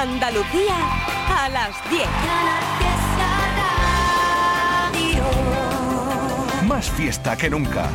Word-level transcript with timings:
Andalucía 0.00 0.76
a 1.28 1.48
las 1.48 1.90
10. 1.90 2.06
Más 6.68 6.88
fiesta 6.88 7.36
que 7.36 7.50
nunca. 7.50 7.88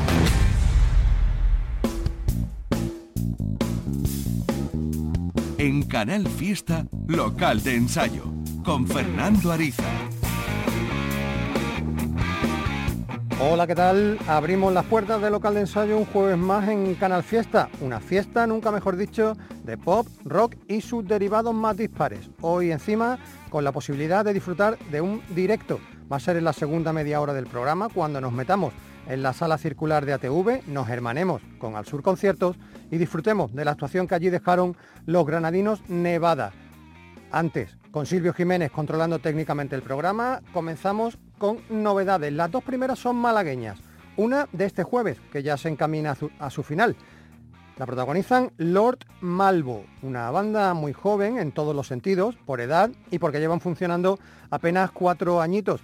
En 5.58 5.84
Canal 5.84 6.28
Fiesta, 6.28 6.86
local 7.08 7.64
de 7.64 7.76
ensayo, 7.78 8.26
con 8.66 8.86
Fernando 8.86 9.54
Ariza. 9.54 9.86
Hola, 13.40 13.66
¿qué 13.66 13.76
tal? 13.76 14.20
Abrimos 14.28 14.74
las 14.74 14.84
puertas 14.86 15.22
del 15.22 15.32
local 15.32 15.54
de 15.54 15.62
ensayo 15.62 15.98
un 15.98 16.06
jueves 16.06 16.38
más 16.38 16.68
en 16.68 16.96
Canal 16.96 17.24
Fiesta. 17.24 17.70
Una 17.80 18.02
fiesta, 18.02 18.46
nunca 18.46 18.74
mejor 18.74 18.98
dicho, 18.98 19.38
de 19.64 19.78
pop, 19.78 20.08
rock 20.24 20.56
y 20.68 20.82
sus 20.82 21.08
derivados 21.08 21.54
más 21.54 21.78
dispares. 21.78 22.30
Hoy 22.42 22.72
encima 22.72 23.20
con 23.50 23.64
la 23.64 23.72
posibilidad 23.72 24.26
de 24.26 24.34
disfrutar 24.34 24.78
de 24.92 25.02
un 25.02 25.22
directo. 25.30 25.80
Va 26.12 26.18
a 26.18 26.20
ser 26.20 26.38
en 26.38 26.44
la 26.44 26.54
segunda 26.54 26.94
media 26.94 27.22
hora 27.22 27.34
del 27.34 27.48
programa 27.48 27.90
cuando 27.90 28.20
nos 28.22 28.34
metamos 28.34 28.74
en 29.08 29.22
la 29.22 29.34
sala 29.34 29.58
circular 29.58 30.06
de 30.06 30.14
ATV, 30.14 30.62
nos 30.68 30.90
hermanemos 30.90 31.42
con 31.58 31.76
Al 31.76 31.86
Sur 31.86 32.02
Conciertos 32.02 32.58
y 32.90 32.98
disfrutemos 32.98 33.54
de 33.54 33.66
la 33.66 33.72
actuación 33.72 34.08
que 34.08 34.16
allí 34.16 34.30
dejaron 34.30 34.78
los 35.06 35.26
granadinos 35.26 35.82
Nevada. 35.90 36.54
Antes, 37.32 37.78
con 37.92 38.06
Silvio 38.06 38.34
Jiménez 38.34 38.72
controlando 38.72 39.20
técnicamente 39.20 39.76
el 39.76 39.82
programa, 39.82 40.42
comenzamos 40.54 41.18
con 41.38 41.60
novedades. 41.70 42.32
Las 42.32 42.52
dos 42.52 42.64
primeras 42.64 43.00
son 43.00 43.18
malagueñas. 43.18 43.80
Una 44.16 44.48
de 44.54 44.66
este 44.66 44.84
jueves, 44.84 45.20
que 45.32 45.44
ya 45.44 45.58
se 45.58 45.70
encamina 45.70 46.12
a 46.12 46.16
su, 46.16 46.30
a 46.40 46.50
su 46.50 46.64
final. 46.64 46.96
La 47.78 47.86
protagonizan 47.86 48.52
Lord 48.58 49.00
Malvo, 49.22 49.86
una 50.02 50.30
banda 50.32 50.74
muy 50.74 50.94
joven 50.94 51.38
en 51.38 51.52
todos 51.52 51.76
los 51.76 51.88
sentidos, 51.88 52.36
por 52.46 52.62
edad 52.62 52.92
y 53.10 53.20
porque 53.20 53.40
llevan 53.40 53.62
funcionando 53.62 54.20
apenas 54.52 54.92
cuatro 54.92 55.42
añitos 55.42 55.82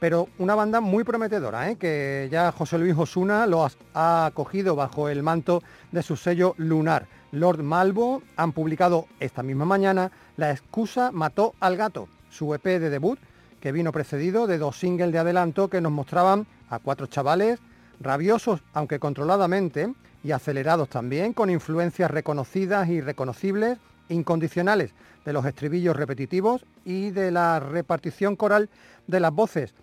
pero 0.00 0.28
una 0.38 0.54
banda 0.54 0.80
muy 0.80 1.04
prometedora, 1.04 1.70
¿eh? 1.70 1.76
que 1.76 2.28
ya 2.32 2.50
José 2.50 2.78
Luis 2.78 2.96
Osuna 2.96 3.46
lo 3.46 3.68
ha 3.94 4.26
acogido 4.26 4.74
bajo 4.74 5.10
el 5.10 5.22
manto 5.22 5.62
de 5.92 6.02
su 6.02 6.16
sello 6.16 6.54
Lunar. 6.56 7.06
Lord 7.32 7.62
Malvo 7.62 8.22
han 8.36 8.52
publicado 8.52 9.06
esta 9.20 9.42
misma 9.42 9.66
mañana 9.66 10.10
La 10.38 10.50
excusa 10.50 11.12
mató 11.12 11.54
al 11.60 11.76
gato, 11.76 12.08
su 12.30 12.54
EP 12.54 12.64
de 12.64 12.90
debut, 12.90 13.20
que 13.60 13.72
vino 13.72 13.92
precedido 13.92 14.46
de 14.46 14.56
dos 14.56 14.78
singles 14.78 15.12
de 15.12 15.18
adelanto 15.18 15.68
que 15.68 15.82
nos 15.82 15.92
mostraban 15.92 16.46
a 16.70 16.78
cuatro 16.78 17.06
chavales 17.06 17.60
rabiosos, 18.00 18.62
aunque 18.72 18.98
controladamente, 18.98 19.92
y 20.22 20.32
acelerados 20.32 20.88
también, 20.88 21.32
con 21.32 21.50
influencias 21.50 22.10
reconocidas 22.10 22.88
y 22.88 23.00
reconocibles, 23.00 23.78
incondicionales, 24.08 24.92
de 25.24 25.32
los 25.32 25.44
estribillos 25.44 25.96
repetitivos 25.96 26.64
y 26.84 27.10
de 27.10 27.30
la 27.30 27.60
repartición 27.60 28.36
coral 28.36 28.70
de 29.06 29.20
las 29.20 29.32
voces 29.32 29.74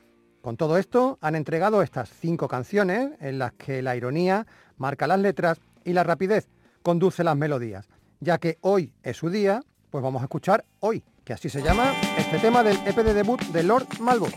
con 0.47 0.55
todo 0.55 0.77
esto, 0.77 1.17
han 1.19 1.35
entregado 1.35 1.81
estas 1.81 2.09
cinco 2.09 2.47
canciones 2.47 3.11
en 3.19 3.37
las 3.37 3.51
que 3.51 3.81
la 3.81 3.97
ironía 3.97 4.47
marca 4.77 5.05
las 5.05 5.19
letras 5.19 5.59
y 5.83 5.91
la 5.91 6.05
rapidez 6.05 6.47
conduce 6.83 7.21
las 7.25 7.35
melodías. 7.35 7.89
Ya 8.21 8.37
que 8.37 8.57
hoy 8.61 8.93
es 9.03 9.17
su 9.17 9.29
día, 9.29 9.61
pues 9.89 10.01
vamos 10.01 10.21
a 10.21 10.25
escuchar 10.25 10.63
hoy, 10.79 11.03
que 11.25 11.33
así 11.33 11.49
se 11.49 11.61
llama 11.61 11.91
este 12.17 12.39
tema 12.39 12.63
del 12.63 12.77
EP 12.87 12.95
de 12.95 13.13
debut 13.13 13.41
de 13.47 13.63
Lord 13.63 13.99
Malvo. 13.99 14.27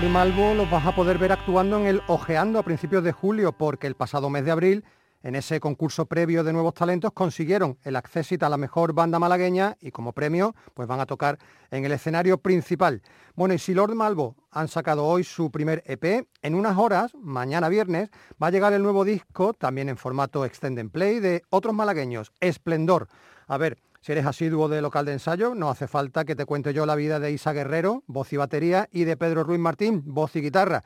Lord 0.00 0.12
Malvo 0.12 0.54
los 0.54 0.70
vas 0.70 0.86
a 0.86 0.94
poder 0.94 1.18
ver 1.18 1.30
actuando 1.30 1.78
en 1.78 1.84
el 1.84 2.00
Ojeando 2.06 2.58
a 2.58 2.62
principios 2.62 3.04
de 3.04 3.12
julio, 3.12 3.52
porque 3.52 3.86
el 3.86 3.96
pasado 3.96 4.30
mes 4.30 4.46
de 4.46 4.50
abril, 4.50 4.82
en 5.22 5.34
ese 5.34 5.60
concurso 5.60 6.06
previo 6.06 6.42
de 6.42 6.54
nuevos 6.54 6.72
talentos, 6.72 7.12
consiguieron 7.12 7.76
el 7.82 7.96
acceso 7.96 8.34
a 8.40 8.48
la 8.48 8.56
mejor 8.56 8.94
banda 8.94 9.18
malagueña 9.18 9.76
y 9.78 9.90
como 9.90 10.14
premio, 10.14 10.54
pues 10.72 10.88
van 10.88 11.00
a 11.00 11.06
tocar 11.06 11.38
en 11.70 11.84
el 11.84 11.92
escenario 11.92 12.38
principal. 12.38 13.02
Bueno, 13.34 13.52
y 13.52 13.58
si 13.58 13.74
Lord 13.74 13.94
Malvo 13.94 14.36
han 14.50 14.68
sacado 14.68 15.04
hoy 15.04 15.22
su 15.22 15.50
primer 15.50 15.82
EP, 15.84 16.26
en 16.40 16.54
unas 16.54 16.78
horas, 16.78 17.12
mañana 17.14 17.68
viernes, 17.68 18.08
va 18.42 18.46
a 18.46 18.50
llegar 18.50 18.72
el 18.72 18.82
nuevo 18.82 19.04
disco, 19.04 19.52
también 19.52 19.90
en 19.90 19.98
formato 19.98 20.46
Extend 20.46 20.90
Play, 20.90 21.20
de 21.20 21.42
otros 21.50 21.74
malagueños, 21.74 22.32
Esplendor. 22.40 23.08
A 23.48 23.58
ver, 23.58 23.76
si 24.00 24.12
eres 24.12 24.26
asiduo 24.26 24.68
de 24.68 24.80
local 24.80 25.04
de 25.04 25.12
ensayo, 25.12 25.54
no 25.54 25.68
hace 25.68 25.86
falta 25.86 26.24
que 26.24 26.34
te 26.34 26.46
cuente 26.46 26.72
yo 26.72 26.86
la 26.86 26.94
vida 26.94 27.20
de 27.20 27.32
Isa 27.32 27.52
Guerrero, 27.52 28.02
voz 28.06 28.32
y 28.32 28.36
batería, 28.36 28.88
y 28.90 29.04
de 29.04 29.16
Pedro 29.16 29.44
Ruiz 29.44 29.60
Martín, 29.60 30.02
voz 30.06 30.34
y 30.36 30.40
guitarra. 30.40 30.82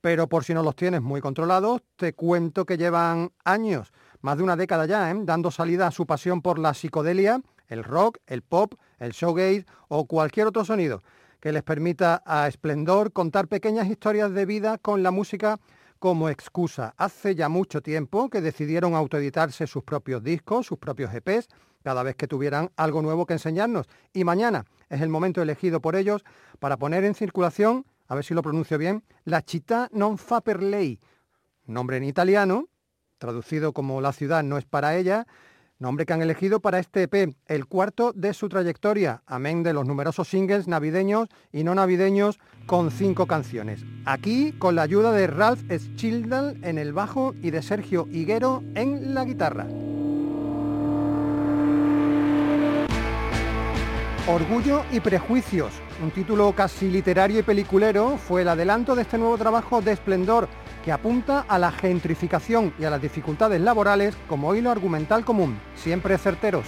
Pero 0.00 0.28
por 0.28 0.44
si 0.44 0.54
no 0.54 0.62
los 0.62 0.74
tienes 0.74 1.02
muy 1.02 1.20
controlados, 1.20 1.82
te 1.96 2.14
cuento 2.14 2.64
que 2.64 2.78
llevan 2.78 3.32
años, 3.44 3.92
más 4.20 4.38
de 4.38 4.42
una 4.42 4.56
década 4.56 4.86
ya, 4.86 5.10
¿eh? 5.10 5.14
dando 5.24 5.50
salida 5.50 5.86
a 5.86 5.90
su 5.90 6.06
pasión 6.06 6.40
por 6.40 6.58
la 6.58 6.72
psicodelia, 6.72 7.42
el 7.68 7.84
rock, 7.84 8.18
el 8.26 8.42
pop, 8.42 8.74
el 8.98 9.12
showgaze 9.12 9.66
o 9.88 10.06
cualquier 10.06 10.46
otro 10.46 10.64
sonido 10.64 11.02
que 11.44 11.52
les 11.52 11.62
permita 11.62 12.22
a 12.24 12.48
Esplendor 12.48 13.12
contar 13.12 13.48
pequeñas 13.48 13.86
historias 13.88 14.32
de 14.32 14.46
vida 14.46 14.78
con 14.78 15.02
la 15.02 15.10
música 15.10 15.60
como 15.98 16.30
excusa. 16.30 16.94
Hace 16.96 17.34
ya 17.34 17.50
mucho 17.50 17.82
tiempo 17.82 18.30
que 18.30 18.40
decidieron 18.40 18.94
autoeditarse 18.94 19.66
sus 19.66 19.84
propios 19.84 20.22
discos, 20.22 20.66
sus 20.66 20.78
propios 20.78 21.12
EPs, 21.12 21.48
cada 21.84 22.02
vez 22.02 22.16
que 22.16 22.26
tuvieran 22.26 22.70
algo 22.76 23.02
nuevo 23.02 23.26
que 23.26 23.34
enseñarnos. 23.34 23.86
Y 24.12 24.24
mañana 24.24 24.64
es 24.88 25.02
el 25.02 25.10
momento 25.10 25.42
elegido 25.42 25.80
por 25.80 25.94
ellos 25.94 26.24
para 26.58 26.78
poner 26.78 27.04
en 27.04 27.14
circulación, 27.14 27.84
a 28.08 28.14
ver 28.14 28.24
si 28.24 28.34
lo 28.34 28.42
pronuncio 28.42 28.78
bien, 28.78 29.04
la 29.24 29.42
Città 29.42 29.88
non 29.92 30.16
fa 30.16 30.40
per 30.40 30.62
lei, 30.62 30.98
nombre 31.66 31.98
en 31.98 32.04
italiano, 32.04 32.68
traducido 33.18 33.72
como 33.72 34.00
La 34.00 34.12
ciudad 34.12 34.42
no 34.42 34.56
es 34.56 34.64
para 34.64 34.96
ella, 34.96 35.26
nombre 35.78 36.06
que 36.06 36.14
han 36.14 36.22
elegido 36.22 36.60
para 36.60 36.78
este 36.78 37.02
EP, 37.02 37.34
el 37.46 37.66
cuarto 37.66 38.12
de 38.12 38.32
su 38.32 38.48
trayectoria, 38.48 39.22
amén 39.26 39.62
de 39.62 39.74
los 39.74 39.86
numerosos 39.86 40.28
singles 40.28 40.66
navideños 40.66 41.28
y 41.52 41.64
no 41.64 41.74
navideños 41.74 42.38
con 42.66 42.90
cinco 42.90 43.26
canciones. 43.26 43.84
Aquí 44.06 44.52
con 44.52 44.74
la 44.74 44.82
ayuda 44.82 45.12
de 45.12 45.26
Ralph 45.26 45.70
Schildal 45.70 46.58
en 46.62 46.78
el 46.78 46.94
bajo 46.94 47.34
y 47.42 47.50
de 47.50 47.60
Sergio 47.60 48.08
Higuero 48.10 48.62
en 48.74 49.14
la 49.14 49.24
guitarra. 49.24 49.66
Orgullo 54.26 54.86
y 54.90 55.00
Prejuicios, 55.00 55.74
un 56.02 56.10
título 56.10 56.50
casi 56.54 56.88
literario 56.88 57.40
y 57.40 57.42
peliculero, 57.42 58.16
fue 58.16 58.40
el 58.40 58.48
adelanto 58.48 58.94
de 58.94 59.02
este 59.02 59.18
nuevo 59.18 59.36
trabajo 59.36 59.82
de 59.82 59.92
esplendor 59.92 60.48
que 60.82 60.92
apunta 60.92 61.44
a 61.46 61.58
la 61.58 61.70
gentrificación 61.70 62.72
y 62.78 62.84
a 62.84 62.90
las 62.90 63.02
dificultades 63.02 63.60
laborales 63.60 64.16
como 64.26 64.54
hilo 64.54 64.70
argumental 64.70 65.26
común, 65.26 65.60
siempre 65.74 66.16
certeros. 66.16 66.64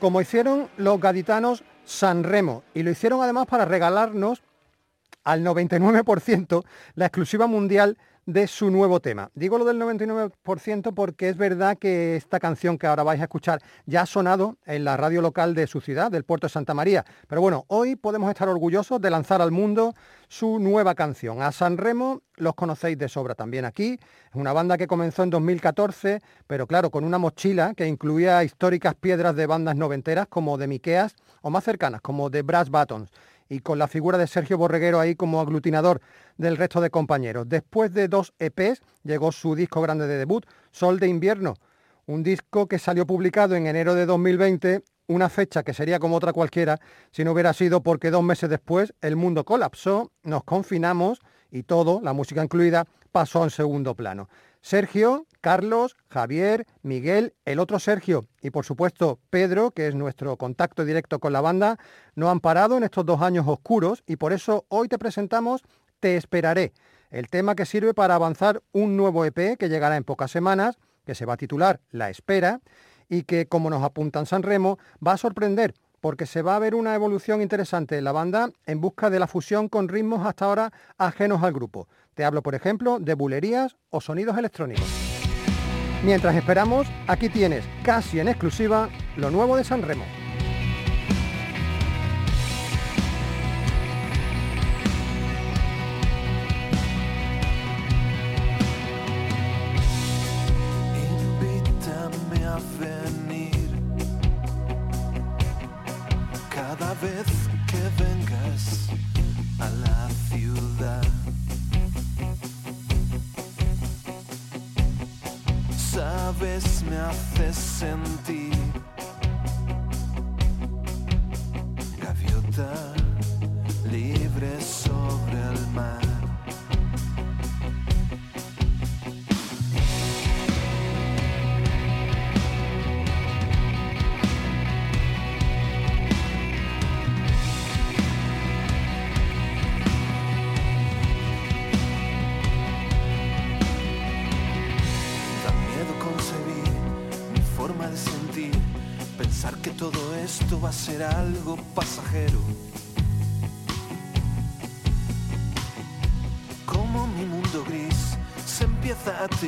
como 0.00 0.22
hicieron 0.22 0.70
los 0.78 0.98
gaditanos 0.98 1.64
San 1.84 2.24
Remo, 2.24 2.62
y 2.72 2.82
lo 2.82 2.92
hicieron 2.92 3.22
además 3.22 3.44
para 3.44 3.66
regalarnos 3.66 4.42
al 5.22 5.44
99% 5.44 6.64
la 6.94 7.04
exclusiva 7.04 7.46
mundial 7.46 7.98
de 8.26 8.46
su 8.46 8.70
nuevo 8.70 9.00
tema. 9.00 9.30
Digo 9.34 9.58
lo 9.58 9.64
del 9.64 9.80
99% 9.80 10.94
porque 10.94 11.28
es 11.28 11.36
verdad 11.36 11.76
que 11.78 12.16
esta 12.16 12.40
canción 12.40 12.78
que 12.78 12.86
ahora 12.86 13.02
vais 13.02 13.20
a 13.20 13.24
escuchar 13.24 13.60
ya 13.86 14.02
ha 14.02 14.06
sonado 14.06 14.56
en 14.66 14.84
la 14.84 14.96
radio 14.96 15.20
local 15.20 15.54
de 15.54 15.66
su 15.66 15.80
ciudad, 15.80 16.10
del 16.10 16.24
puerto 16.24 16.46
de 16.46 16.52
Santa 16.52 16.74
María. 16.74 17.04
Pero 17.28 17.40
bueno, 17.40 17.64
hoy 17.68 17.96
podemos 17.96 18.30
estar 18.30 18.48
orgullosos 18.48 19.00
de 19.00 19.10
lanzar 19.10 19.42
al 19.42 19.50
mundo 19.50 19.94
su 20.28 20.58
nueva 20.58 20.94
canción. 20.94 21.42
A 21.42 21.52
San 21.52 21.76
Remo 21.76 22.22
los 22.36 22.54
conocéis 22.54 22.98
de 22.98 23.08
sobra 23.08 23.34
también 23.34 23.64
aquí. 23.64 23.98
Es 24.30 24.34
una 24.34 24.52
banda 24.52 24.76
que 24.78 24.86
comenzó 24.86 25.22
en 25.22 25.30
2014, 25.30 26.20
pero 26.46 26.66
claro, 26.66 26.90
con 26.90 27.04
una 27.04 27.18
mochila 27.18 27.74
que 27.74 27.86
incluía 27.86 28.42
históricas 28.42 28.94
piedras 28.94 29.36
de 29.36 29.46
bandas 29.46 29.76
noventeras 29.76 30.26
como 30.28 30.58
de 30.58 30.66
Miqueas 30.66 31.14
o 31.42 31.50
más 31.50 31.64
cercanas 31.64 32.00
como 32.00 32.30
de 32.30 32.42
Brass 32.42 32.70
Buttons 32.70 33.10
y 33.48 33.60
con 33.60 33.78
la 33.78 33.88
figura 33.88 34.18
de 34.18 34.26
Sergio 34.26 34.58
Borreguero 34.58 35.00
ahí 35.00 35.14
como 35.14 35.40
aglutinador 35.40 36.00
del 36.36 36.56
resto 36.56 36.80
de 36.80 36.90
compañeros. 36.90 37.48
Después 37.48 37.92
de 37.92 38.08
dos 38.08 38.32
EPs 38.38 38.82
llegó 39.02 39.32
su 39.32 39.54
disco 39.54 39.80
grande 39.80 40.06
de 40.06 40.18
debut, 40.18 40.46
Sol 40.70 40.98
de 40.98 41.08
Invierno, 41.08 41.54
un 42.06 42.22
disco 42.22 42.66
que 42.66 42.78
salió 42.78 43.06
publicado 43.06 43.54
en 43.54 43.66
enero 43.66 43.94
de 43.94 44.06
2020, 44.06 44.82
una 45.06 45.28
fecha 45.28 45.62
que 45.62 45.74
sería 45.74 45.98
como 45.98 46.16
otra 46.16 46.32
cualquiera 46.32 46.80
si 47.10 47.24
no 47.24 47.32
hubiera 47.32 47.52
sido 47.52 47.82
porque 47.82 48.10
dos 48.10 48.22
meses 48.22 48.48
después 48.48 48.94
el 49.00 49.16
mundo 49.16 49.44
colapsó, 49.44 50.10
nos 50.22 50.44
confinamos 50.44 51.20
y 51.50 51.62
todo, 51.62 52.00
la 52.02 52.12
música 52.12 52.42
incluida, 52.42 52.86
pasó 53.12 53.44
en 53.44 53.50
segundo 53.50 53.94
plano. 53.94 54.28
Sergio, 54.64 55.26
Carlos, 55.42 55.94
Javier, 56.08 56.66
Miguel, 56.80 57.34
el 57.44 57.58
otro 57.58 57.78
Sergio 57.78 58.24
y 58.40 58.48
por 58.48 58.64
supuesto 58.64 59.20
Pedro, 59.28 59.72
que 59.72 59.88
es 59.88 59.94
nuestro 59.94 60.38
contacto 60.38 60.86
directo 60.86 61.18
con 61.18 61.34
la 61.34 61.42
banda, 61.42 61.78
no 62.14 62.30
han 62.30 62.40
parado 62.40 62.78
en 62.78 62.82
estos 62.82 63.04
dos 63.04 63.20
años 63.20 63.46
oscuros 63.46 64.02
y 64.06 64.16
por 64.16 64.32
eso 64.32 64.64
hoy 64.68 64.88
te 64.88 64.98
presentamos 64.98 65.60
Te 66.00 66.16
esperaré, 66.16 66.72
el 67.10 67.28
tema 67.28 67.54
que 67.54 67.66
sirve 67.66 67.92
para 67.92 68.14
avanzar 68.14 68.62
un 68.72 68.96
nuevo 68.96 69.26
EP 69.26 69.58
que 69.58 69.68
llegará 69.68 69.98
en 69.98 70.04
pocas 70.04 70.30
semanas, 70.30 70.78
que 71.04 71.14
se 71.14 71.26
va 71.26 71.34
a 71.34 71.36
titular 71.36 71.80
La 71.90 72.08
Espera 72.08 72.62
y 73.10 73.24
que, 73.24 73.46
como 73.46 73.68
nos 73.68 73.82
apuntan 73.82 74.24
San 74.24 74.42
Remo, 74.42 74.78
va 75.06 75.12
a 75.12 75.18
sorprender 75.18 75.74
porque 76.04 76.26
se 76.26 76.42
va 76.42 76.54
a 76.54 76.58
ver 76.58 76.74
una 76.74 76.94
evolución 76.94 77.40
interesante 77.40 77.96
en 77.96 78.04
la 78.04 78.12
banda 78.12 78.50
en 78.66 78.78
busca 78.78 79.08
de 79.08 79.18
la 79.18 79.26
fusión 79.26 79.70
con 79.70 79.88
ritmos 79.88 80.26
hasta 80.26 80.44
ahora 80.44 80.70
ajenos 80.98 81.42
al 81.42 81.54
grupo. 81.54 81.88
Te 82.14 82.24
hablo, 82.24 82.42
por 82.42 82.54
ejemplo, 82.54 82.98
de 83.00 83.14
bulerías 83.14 83.76
o 83.90 84.00
sonidos 84.00 84.38
electrónicos. 84.38 84.86
Mientras 86.04 86.36
esperamos, 86.36 86.86
aquí 87.08 87.28
tienes, 87.28 87.64
casi 87.82 88.20
en 88.20 88.28
exclusiva, 88.28 88.88
lo 89.16 89.30
nuevo 89.30 89.56
de 89.56 89.64
San 89.64 89.82
Remo. 89.82 90.04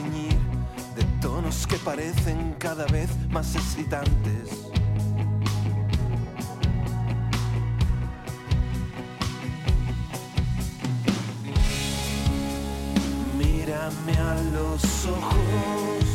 de 0.03 1.05
tonos 1.23 1.67
que 1.67 1.77
parecen 1.77 2.55
cada 2.59 2.85
vez 2.87 3.09
más 3.31 3.55
excitantes. 3.55 4.69
Mírame 13.39 14.13
a 14.19 14.35
los 14.53 15.07
ojos. 15.07 16.06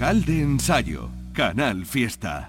Local 0.00 0.24
de 0.24 0.40
ensayo, 0.40 1.10
Canal 1.34 1.84
Fiesta. 1.84 2.48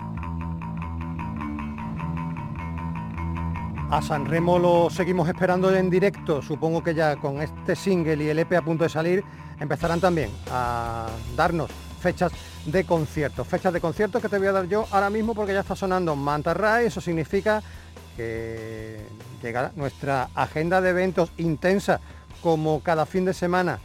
A 3.89 4.01
San 4.01 4.25
Remo 4.25 4.57
lo 4.57 4.89
seguimos 4.89 5.27
esperando 5.27 5.75
en 5.75 5.89
directo. 5.89 6.41
Supongo 6.41 6.81
que 6.81 6.95
ya 6.95 7.17
con 7.17 7.41
este 7.41 7.75
single 7.75 8.23
y 8.23 8.29
el 8.29 8.39
EP 8.39 8.53
a 8.53 8.61
punto 8.61 8.85
de 8.85 8.89
salir 8.89 9.21
empezarán 9.59 9.99
también 9.99 10.29
a 10.49 11.09
darnos 11.35 11.69
fechas 11.99 12.31
de 12.67 12.85
conciertos. 12.85 13.45
Fechas 13.45 13.73
de 13.73 13.81
conciertos 13.81 14.21
que 14.21 14.29
te 14.29 14.37
voy 14.37 14.47
a 14.47 14.53
dar 14.53 14.69
yo 14.69 14.87
ahora 14.89 15.09
mismo 15.09 15.35
porque 15.35 15.53
ya 15.53 15.59
está 15.59 15.75
sonando 15.75 16.15
Mantarray. 16.15 16.85
Eso 16.85 17.01
significa 17.01 17.61
que 18.15 18.97
llega 19.43 19.73
nuestra 19.75 20.29
agenda 20.35 20.79
de 20.79 20.91
eventos 20.91 21.33
intensa 21.35 21.99
como 22.41 22.79
cada 22.79 23.05
fin 23.05 23.25
de 23.25 23.33
semana 23.33 23.81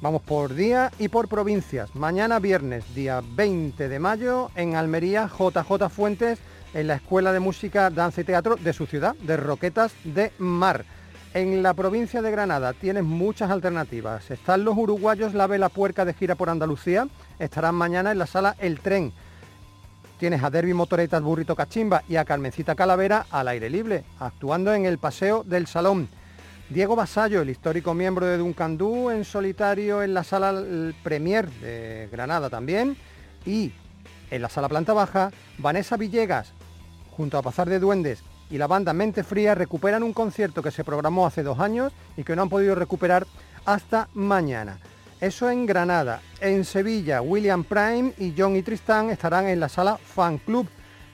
Vamos 0.00 0.22
por 0.22 0.54
día 0.54 0.90
y 0.98 1.08
por 1.08 1.28
provincias. 1.28 1.94
Mañana 1.94 2.38
viernes, 2.38 2.84
día 2.94 3.22
20 3.36 3.88
de 3.88 3.98
mayo, 3.98 4.50
en 4.54 4.76
Almería, 4.76 5.28
JJ 5.28 5.88
Fuentes, 5.88 6.38
en 6.74 6.88
la 6.88 6.96
Escuela 6.96 7.32
de 7.32 7.40
Música, 7.40 7.88
Danza 7.88 8.20
y 8.20 8.24
Teatro 8.24 8.56
de 8.56 8.72
su 8.72 8.86
ciudad, 8.86 9.14
de 9.16 9.36
Roquetas 9.36 9.92
de 10.04 10.32
Mar. 10.38 10.84
En 11.32 11.62
la 11.62 11.74
provincia 11.74 12.22
de 12.22 12.30
Granada 12.30 12.74
tienes 12.74 13.02
muchas 13.02 13.50
alternativas. 13.50 14.30
Están 14.30 14.64
los 14.64 14.76
uruguayos 14.76 15.34
La 15.34 15.46
Vela 15.46 15.68
Puerca 15.68 16.04
de 16.04 16.14
gira 16.14 16.34
por 16.34 16.50
Andalucía. 16.50 17.08
Estarán 17.38 17.74
mañana 17.74 18.12
en 18.12 18.18
la 18.18 18.26
sala 18.26 18.56
El 18.58 18.80
Tren. 18.80 19.12
Tienes 20.18 20.42
a 20.44 20.50
Derby 20.50 20.74
Motoretas 20.74 21.22
Burrito 21.22 21.56
Cachimba 21.56 22.02
y 22.08 22.16
a 22.16 22.24
Carmencita 22.24 22.74
Calavera 22.74 23.26
al 23.30 23.48
aire 23.48 23.68
libre, 23.68 24.04
actuando 24.20 24.72
en 24.74 24.86
el 24.86 24.98
Paseo 24.98 25.42
del 25.44 25.66
Salón. 25.66 26.08
Diego 26.70 26.96
Basallo, 26.96 27.42
el 27.42 27.50
histórico 27.50 27.92
miembro 27.92 28.26
de 28.26 28.38
Duncandú, 28.38 29.10
en 29.10 29.24
solitario 29.24 30.02
en 30.02 30.14
la 30.14 30.24
sala 30.24 30.64
Premier 31.02 31.48
de 31.50 32.08
Granada 32.10 32.48
también. 32.48 32.96
Y 33.44 33.70
en 34.30 34.40
la 34.40 34.48
sala 34.48 34.68
planta 34.68 34.94
baja, 34.94 35.30
Vanessa 35.58 35.98
Villegas, 35.98 36.52
junto 37.10 37.36
a 37.36 37.42
Pasar 37.42 37.68
de 37.68 37.78
Duendes 37.78 38.24
y 38.50 38.56
la 38.56 38.66
banda 38.66 38.94
Mente 38.94 39.24
Fría, 39.24 39.54
recuperan 39.54 40.02
un 40.02 40.14
concierto 40.14 40.62
que 40.62 40.70
se 40.70 40.84
programó 40.84 41.26
hace 41.26 41.42
dos 41.42 41.60
años 41.60 41.92
y 42.16 42.24
que 42.24 42.34
no 42.34 42.42
han 42.42 42.48
podido 42.48 42.74
recuperar 42.74 43.26
hasta 43.66 44.08
mañana. 44.14 44.78
Eso 45.20 45.50
en 45.50 45.66
Granada. 45.66 46.22
En 46.40 46.64
Sevilla, 46.64 47.20
William 47.20 47.64
Prime 47.64 48.14
y 48.18 48.34
John 48.36 48.56
y 48.56 48.62
Tristán 48.62 49.10
estarán 49.10 49.46
en 49.48 49.60
la 49.60 49.68
sala 49.68 49.98
Fan 49.98 50.38
Club. 50.38 50.66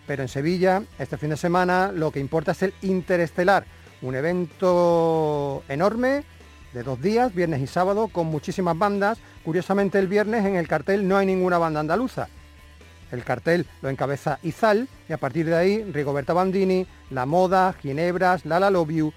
Pero 0.07 0.23
en 0.23 0.28
Sevilla, 0.28 0.83
este 0.99 1.19
fin 1.19 1.30
de 1.30 1.37
semana, 1.37 1.90
lo 1.92 2.11
que 2.12 2.21
importa 2.21 2.52
es 2.52 2.62
el 2.62 2.75
Interestelar 2.83 3.64
un 4.02 4.14
evento 4.14 5.62
enorme 5.69 6.25
de 6.73 6.83
dos 6.83 7.00
días, 7.00 7.35
viernes 7.35 7.61
y 7.61 7.66
sábado, 7.66 8.09
con 8.09 8.26
muchísimas 8.26 8.78
bandas. 8.78 9.19
Curiosamente 9.45 9.99
el 9.99 10.09
viernes 10.09 10.45
en 10.45 10.57
el 10.57 10.69
cartel 10.69 11.07
no 11.07 11.16
hay 11.16 11.26
ninguna 11.26 11.59
banda 11.59 11.80
andaluza. 11.80 12.28
El 13.11 13.25
cartel 13.25 13.66
lo 13.83 13.88
encabeza 13.88 14.38
Izal 14.42 14.88
y 15.09 15.12
a 15.12 15.19
partir 15.19 15.47
de 15.47 15.57
ahí 15.57 15.85
Rigoberta 15.85 16.33
Bandini, 16.33 16.87
La 17.11 17.26
Moda, 17.26 17.73
Ginebras, 17.73 18.47
Lala 18.47 18.71
Love 18.71 19.12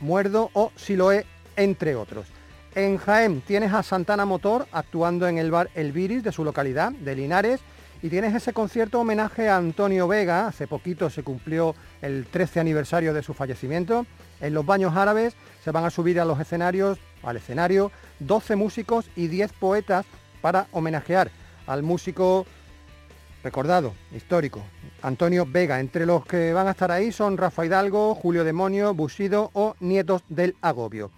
Muerdo 0.00 0.50
o 0.52 0.72
Siloé, 0.74 1.24
entre 1.56 1.94
otros. 1.94 2.26
En 2.74 2.98
Jaén 2.98 3.40
tienes 3.40 3.72
a 3.72 3.82
Santana 3.82 4.26
Motor 4.26 4.66
actuando 4.72 5.26
en 5.28 5.38
el 5.38 5.50
bar 5.50 5.70
El 5.74 5.92
Viris 5.92 6.22
de 6.22 6.32
su 6.32 6.44
localidad, 6.44 6.92
de 6.92 7.14
Linares, 7.14 7.60
y 8.02 8.10
tienes 8.10 8.34
ese 8.34 8.52
concierto 8.52 9.00
homenaje 9.00 9.48
a 9.48 9.56
Antonio 9.56 10.06
Vega, 10.06 10.46
hace 10.46 10.66
poquito 10.66 11.08
se 11.08 11.22
cumplió 11.22 11.74
el 12.02 12.26
13 12.26 12.60
aniversario 12.60 13.14
de 13.14 13.22
su 13.22 13.32
fallecimiento, 13.32 14.04
en 14.40 14.54
los 14.54 14.66
baños 14.66 14.96
árabes 14.96 15.34
se 15.64 15.70
van 15.70 15.84
a 15.84 15.90
subir 15.90 16.20
a 16.20 16.24
los 16.24 16.38
escenarios, 16.40 16.98
al 17.22 17.36
escenario, 17.36 17.90
12 18.20 18.56
músicos 18.56 19.10
y 19.16 19.28
10 19.28 19.52
poetas 19.54 20.06
para 20.40 20.66
homenajear 20.72 21.30
al 21.66 21.82
músico 21.82 22.46
recordado, 23.42 23.94
histórico, 24.14 24.62
Antonio 25.02 25.46
Vega. 25.46 25.80
Entre 25.80 26.06
los 26.06 26.24
que 26.26 26.52
van 26.52 26.68
a 26.68 26.72
estar 26.72 26.90
ahí 26.90 27.12
son 27.12 27.36
Rafa 27.36 27.64
Hidalgo, 27.64 28.14
Julio 28.14 28.44
Demonio, 28.44 28.94
Busido 28.94 29.50
o 29.54 29.76
Nietos 29.80 30.22
del 30.28 30.56
Agobio. 30.60 31.10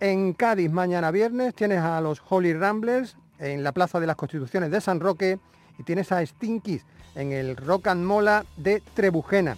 En 0.00 0.32
Cádiz, 0.32 0.70
mañana 0.70 1.10
viernes, 1.10 1.54
tienes 1.54 1.80
a 1.80 2.00
los 2.00 2.22
Holy 2.28 2.54
Ramblers 2.54 3.16
en 3.38 3.62
la 3.62 3.72
Plaza 3.72 4.00
de 4.00 4.06
las 4.06 4.16
Constituciones 4.16 4.70
de 4.70 4.80
San 4.80 5.00
Roque 5.00 5.38
y 5.78 5.82
tienes 5.82 6.12
a 6.12 6.24
Stinkies 6.24 6.84
en 7.14 7.32
el 7.32 7.56
Rock 7.56 7.88
and 7.88 8.04
Mola 8.04 8.44
de 8.56 8.82
Trebujena. 8.94 9.56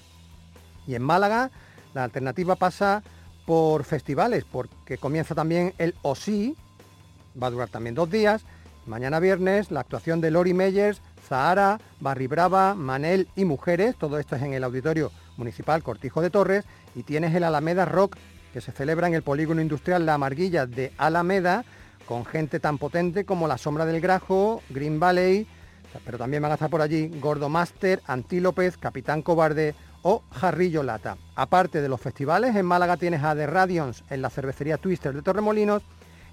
Y 0.87 0.95
en 0.95 1.03
Málaga 1.03 1.51
la 1.95 2.05
alternativa 2.05 2.57
pasa 2.57 3.03
por 3.47 3.85
festivales, 3.85 4.45
porque 4.45 4.99
comienza 4.99 5.35
también 5.35 5.75
el 5.79 5.95
OSI, 6.03 6.57
va 7.41 7.49
a 7.49 7.51
durar 7.51 7.69
también 7.69 7.95
dos 7.95 8.11
días. 8.11 8.43
Mañana 8.87 9.21
viernes 9.21 9.71
la 9.71 9.81
actuación 9.81 10.21
de 10.21 10.31
Lori 10.31 10.55
Meyers, 10.55 11.03
Zahara, 11.29 11.81
Barry 12.01 12.27
Brava, 12.27 12.75
Manel 12.75 13.29
y 13.37 13.45
Mujeres, 13.45 13.97
todo 13.97 14.19
esto 14.19 14.37
es 14.37 14.43
en 14.43 14.53
el 14.53 14.65
Auditorio 14.65 15.13
Municipal 15.37 15.83
Cortijo 15.83 16.21
de 16.21 16.31
Torres, 16.31 16.65
y 16.95 17.03
tienes 17.03 17.35
el 17.35 17.45
Alameda 17.45 17.85
Rock, 17.85 18.17
que 18.53 18.61
se 18.61 18.73
celebra 18.73 19.07
en 19.07 19.15
el 19.15 19.23
Polígono 19.23 19.61
Industrial 19.61 20.05
La 20.05 20.15
Amarguilla 20.15 20.67
de 20.67 20.93
Alameda, 20.99 21.65
con 22.07 22.25
gente 22.25 22.59
tan 22.59 22.79
potente 22.79 23.25
como 23.25 23.47
La 23.47 23.59
Sombra 23.59 23.87
del 23.87 24.01
Grajo, 24.01 24.63
Green 24.71 24.99
Valley, 24.99 25.47
pero 26.05 26.19
también 26.19 26.43
van 26.43 26.53
a 26.53 26.55
estar 26.55 26.71
por 26.71 26.83
allí 26.83 27.09
Gordo 27.21 27.49
Master, 27.49 28.01
Antílopez, 28.07 28.77
Capitán 28.77 29.23
Cobarde 29.23 29.75
o 30.03 30.23
Jarrillo 30.33 30.83
Lata. 30.83 31.17
Aparte 31.35 31.81
de 31.81 31.89
los 31.89 32.01
festivales, 32.01 32.57
en 32.57 32.67
Málaga 32.67 32.97
tienes 32.97 33.23
a 33.23 33.35
The 33.35 33.47
Radions 33.47 34.05
en 34.11 34.23
la 34.23 34.31
cervecería 34.31 34.79
Twister 34.79 35.15
de 35.15 35.23
Torremolinos 35.23 35.83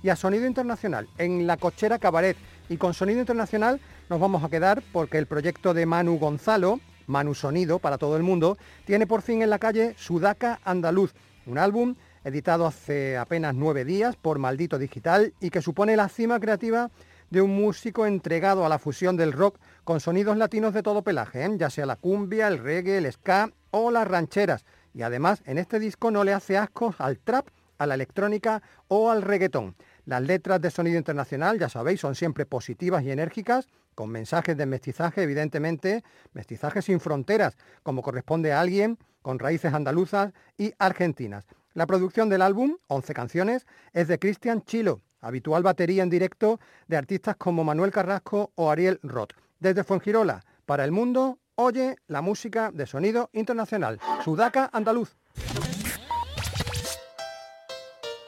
y 0.03 0.09
a 0.09 0.15
Sonido 0.15 0.45
Internacional 0.45 1.07
en 1.17 1.47
la 1.47 1.57
cochera 1.57 1.99
Cabaret. 1.99 2.37
Y 2.69 2.77
con 2.77 2.93
Sonido 2.93 3.19
Internacional 3.19 3.79
nos 4.09 4.19
vamos 4.19 4.43
a 4.43 4.49
quedar 4.49 4.83
porque 4.91 5.17
el 5.17 5.25
proyecto 5.25 5.73
de 5.73 5.85
Manu 5.85 6.17
Gonzalo, 6.19 6.79
Manu 7.07 7.33
Sonido 7.33 7.79
para 7.79 7.97
todo 7.97 8.17
el 8.17 8.23
mundo, 8.23 8.57
tiene 8.85 9.07
por 9.07 9.21
fin 9.21 9.41
en 9.41 9.49
la 9.49 9.59
calle 9.59 9.95
Sudaca 9.97 10.59
Andaluz, 10.63 11.13
un 11.45 11.57
álbum 11.57 11.95
editado 12.23 12.65
hace 12.65 13.17
apenas 13.17 13.55
nueve 13.55 13.85
días 13.85 14.17
por 14.17 14.37
Maldito 14.37 14.77
Digital 14.77 15.33
y 15.39 15.49
que 15.49 15.61
supone 15.61 15.95
la 15.95 16.09
cima 16.09 16.39
creativa 16.39 16.91
de 17.29 17.41
un 17.41 17.55
músico 17.55 18.05
entregado 18.05 18.65
a 18.65 18.69
la 18.69 18.79
fusión 18.79 19.17
del 19.17 19.33
rock 19.33 19.57
con 19.87 20.01
sonidos 20.01 20.35
latinos 20.35 20.73
de 20.73 20.83
todo 20.83 21.01
pelaje, 21.01 21.45
¿eh? 21.45 21.49
ya 21.55 21.69
sea 21.69 21.85
la 21.85 21.95
cumbia, 21.95 22.49
el 22.49 22.57
reggae, 22.57 22.97
el 22.97 23.09
ska 23.09 23.53
o 23.71 23.89
las 23.89 24.05
rancheras. 24.05 24.65
Y 24.93 25.01
además 25.01 25.41
en 25.45 25.57
este 25.57 25.79
disco 25.79 26.11
no 26.11 26.25
le 26.25 26.33
hace 26.33 26.57
ascos 26.57 26.99
al 26.99 27.19
trap, 27.19 27.47
a 27.77 27.87
la 27.87 27.93
electrónica 27.95 28.61
o 28.89 29.09
al 29.09 29.21
reggaetón. 29.21 29.77
Las 30.03 30.23
letras 30.23 30.59
de 30.59 30.71
sonido 30.71 30.97
internacional, 30.97 31.57
ya 31.57 31.69
sabéis, 31.69 32.01
son 32.01 32.15
siempre 32.15 32.45
positivas 32.45 33.01
y 33.05 33.11
enérgicas, 33.11 33.69
con 33.95 34.09
mensajes 34.09 34.57
de 34.57 34.65
mestizaje, 34.65 35.23
evidentemente, 35.23 36.03
mestizaje 36.33 36.81
sin 36.81 36.99
fronteras, 36.99 37.55
como 37.81 38.01
corresponde 38.01 38.51
a 38.51 38.59
alguien 38.59 38.97
con 39.21 39.39
raíces 39.39 39.73
andaluzas 39.73 40.33
y 40.57 40.73
argentinas. 40.79 41.45
La 41.75 41.87
producción 41.87 42.27
del 42.27 42.41
álbum, 42.41 42.75
11 42.87 43.13
canciones, 43.13 43.65
es 43.93 44.09
de 44.09 44.19
Cristian 44.19 44.63
Chilo, 44.63 44.99
habitual 45.21 45.63
batería 45.63 46.03
en 46.03 46.09
directo 46.09 46.59
de 46.87 46.97
artistas 46.97 47.37
como 47.37 47.63
Manuel 47.63 47.91
Carrasco 47.91 48.51
o 48.55 48.69
Ariel 48.69 48.99
Roth. 49.01 49.46
Desde 49.59 49.83
Fuengirola, 49.83 50.43
para 50.65 50.83
el 50.85 50.91
mundo, 50.91 51.39
oye 51.55 51.95
la 52.07 52.21
música 52.21 52.71
de 52.71 52.85
sonido 52.85 53.29
internacional. 53.33 53.99
Sudaca 54.23 54.69
Andaluz. 54.71 55.15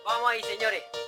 Vamos 0.05 0.31
señores. 0.43 0.98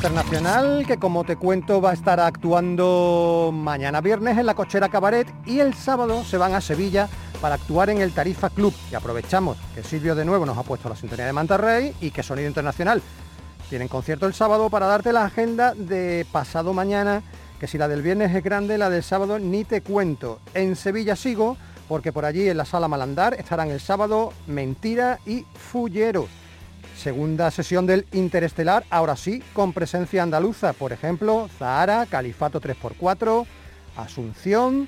Internacional, 0.00 0.86
que 0.86 0.96
como 0.96 1.24
te 1.24 1.36
cuento 1.36 1.82
va 1.82 1.90
a 1.90 1.92
estar 1.92 2.20
actuando 2.20 3.50
mañana 3.52 4.00
viernes 4.00 4.38
en 4.38 4.46
la 4.46 4.54
Cochera 4.54 4.88
Cabaret 4.88 5.30
y 5.44 5.58
el 5.58 5.74
sábado 5.74 6.24
se 6.24 6.38
van 6.38 6.54
a 6.54 6.62
Sevilla 6.62 7.06
para 7.38 7.56
actuar 7.56 7.90
en 7.90 8.00
el 8.00 8.12
Tarifa 8.12 8.48
Club. 8.48 8.72
Y 8.90 8.94
aprovechamos 8.94 9.58
que 9.74 9.82
Silvio 9.82 10.14
de 10.14 10.24
nuevo 10.24 10.46
nos 10.46 10.56
ha 10.56 10.62
puesto 10.62 10.88
la 10.88 10.96
sintonía 10.96 11.26
de 11.26 11.34
Mantarrey 11.34 11.94
y 12.00 12.12
que 12.12 12.22
Sonido 12.22 12.48
Internacional 12.48 13.02
tienen 13.68 13.88
concierto 13.88 14.24
el 14.24 14.32
sábado 14.32 14.70
para 14.70 14.86
darte 14.86 15.12
la 15.12 15.26
agenda 15.26 15.74
de 15.74 16.26
pasado 16.32 16.72
mañana, 16.72 17.22
que 17.58 17.66
si 17.66 17.76
la 17.76 17.86
del 17.86 18.00
viernes 18.00 18.34
es 18.34 18.42
grande, 18.42 18.78
la 18.78 18.88
del 18.88 19.02
sábado 19.02 19.38
ni 19.38 19.64
te 19.64 19.82
cuento. 19.82 20.40
En 20.54 20.76
Sevilla 20.76 21.14
sigo, 21.14 21.58
porque 21.90 22.10
por 22.10 22.24
allí 22.24 22.48
en 22.48 22.56
la 22.56 22.64
sala 22.64 22.88
Malandar 22.88 23.34
estarán 23.34 23.68
el 23.68 23.80
sábado 23.80 24.32
Mentira 24.46 25.18
y 25.26 25.44
Fullero. 25.52 26.26
Segunda 27.00 27.50
sesión 27.50 27.86
del 27.86 28.04
Interestelar, 28.12 28.84
ahora 28.90 29.16
sí, 29.16 29.42
con 29.54 29.72
presencia 29.72 30.22
andaluza, 30.22 30.74
por 30.74 30.92
ejemplo, 30.92 31.48
Zahara, 31.58 32.04
Califato 32.04 32.60
3x4, 32.60 33.46
Asunción 33.96 34.86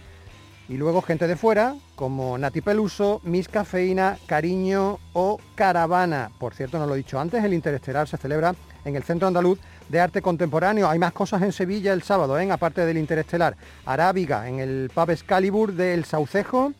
y 0.68 0.77
luego 0.77 1.01
gente 1.01 1.27
de 1.27 1.37
fuera 1.37 1.75
como 1.94 2.37
Nati 2.37 2.61
Peluso, 2.61 3.22
Miss 3.25 3.48
Cafeína, 3.48 4.18
Cariño 4.27 4.98
o 5.14 5.40
Caravana. 5.55 6.31
Por 6.38 6.53
cierto, 6.53 6.79
no 6.79 6.87
lo 6.87 6.92
he 6.92 6.98
dicho 6.98 7.18
antes, 7.18 7.42
el 7.42 7.55
Interestelar 7.55 8.07
se 8.07 8.18
celebra 8.18 8.55
en 8.85 8.94
el 8.94 9.05
Centro 9.05 9.27
Andaluz 9.27 9.59
de 9.88 9.98
Arte 9.98 10.20
Contemporáneo. 10.20 10.90
Hay 10.90 10.98
más 10.98 11.14
cosas 11.14 11.40
en 11.40 11.53
Sevilla 11.53 11.94
el 11.94 12.03
sábado, 12.03 12.38
¿eh? 12.38 12.51
aparte 12.53 12.85
del 12.85 12.98
Interestelar. 12.98 13.57
Arábiga 13.87 14.46
en 14.51 14.61
el 14.61 14.90
Pub 14.94 15.09
Excalibur 15.09 15.72
del 15.72 16.05
Saucejo. 16.05 16.75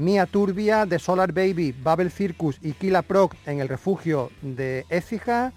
Mia 0.00 0.24
Turbia 0.24 0.86
de 0.86 0.98
Solar 0.98 1.30
Baby, 1.32 1.72
Babel 1.72 2.10
Circus 2.10 2.58
y 2.62 2.72
Kila 2.72 3.02
Proc 3.02 3.34
en 3.44 3.60
el 3.60 3.68
refugio 3.68 4.30
de 4.40 4.86
Écija. 4.88 5.52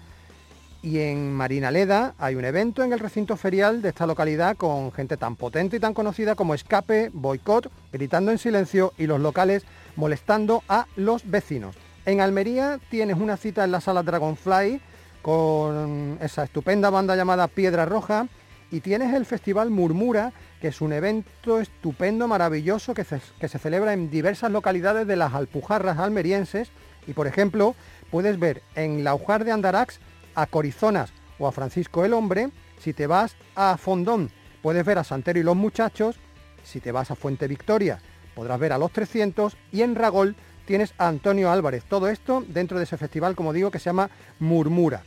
Y 0.82 0.98
en 0.98 1.32
Marinaleda 1.32 2.14
hay 2.18 2.34
un 2.34 2.44
evento 2.44 2.84
en 2.84 2.92
el 2.92 2.98
recinto 2.98 3.38
ferial 3.38 3.80
de 3.80 3.88
esta 3.88 4.06
localidad 4.06 4.54
con 4.58 4.92
gente 4.92 5.16
tan 5.16 5.34
potente 5.36 5.78
y 5.78 5.80
tan 5.80 5.94
conocida 5.94 6.34
como 6.34 6.52
Escape, 6.52 7.10
Boicot, 7.14 7.70
gritando 7.90 8.32
en 8.32 8.38
silencio 8.38 8.92
y 8.98 9.06
los 9.06 9.18
locales 9.18 9.64
molestando 9.96 10.62
a 10.68 10.86
los 10.94 11.30
vecinos. 11.30 11.74
En 12.04 12.20
Almería 12.20 12.78
tienes 12.90 13.16
una 13.16 13.38
cita 13.38 13.64
en 13.64 13.72
la 13.72 13.80
sala 13.80 14.02
Dragonfly 14.02 14.78
con 15.22 16.18
esa 16.20 16.44
estupenda 16.44 16.90
banda 16.90 17.16
llamada 17.16 17.48
Piedra 17.48 17.86
Roja 17.86 18.28
y 18.70 18.80
tienes 18.80 19.14
el 19.14 19.26
Festival 19.26 19.70
Murmura, 19.70 20.32
que 20.60 20.68
es 20.68 20.80
un 20.80 20.92
evento 20.92 21.60
estupendo, 21.60 22.26
maravilloso, 22.26 22.94
que 22.94 23.04
se, 23.04 23.20
que 23.38 23.48
se 23.48 23.58
celebra 23.58 23.92
en 23.92 24.10
diversas 24.10 24.50
localidades 24.50 25.06
de 25.06 25.16
las 25.16 25.34
Alpujarras 25.34 25.98
almerienses. 25.98 26.70
Y 27.06 27.12
por 27.12 27.26
ejemplo, 27.26 27.74
puedes 28.10 28.38
ver 28.38 28.62
en 28.74 29.04
la 29.04 29.14
Ujar 29.14 29.44
de 29.44 29.52
Andarax 29.52 30.00
a 30.34 30.46
Corizonas 30.46 31.12
o 31.38 31.46
a 31.46 31.52
Francisco 31.52 32.04
el 32.04 32.14
Hombre. 32.14 32.50
Si 32.78 32.92
te 32.92 33.06
vas 33.06 33.36
a 33.54 33.76
Fondón, 33.76 34.30
puedes 34.62 34.84
ver 34.84 34.98
a 34.98 35.04
Santero 35.04 35.38
y 35.38 35.42
los 35.42 35.56
Muchachos. 35.56 36.16
Si 36.62 36.80
te 36.80 36.92
vas 36.92 37.10
a 37.10 37.14
Fuente 37.14 37.46
Victoria, 37.46 38.00
podrás 38.34 38.58
ver 38.58 38.72
a 38.72 38.78
los 38.78 38.90
300. 38.92 39.56
Y 39.72 39.82
en 39.82 39.94
Ragol 39.94 40.34
tienes 40.64 40.94
a 40.98 41.08
Antonio 41.08 41.50
Álvarez. 41.50 41.84
Todo 41.84 42.08
esto 42.08 42.44
dentro 42.48 42.78
de 42.78 42.84
ese 42.84 42.96
festival, 42.96 43.36
como 43.36 43.52
digo, 43.52 43.70
que 43.70 43.78
se 43.78 43.86
llama 43.86 44.10
Murmura. 44.38 45.02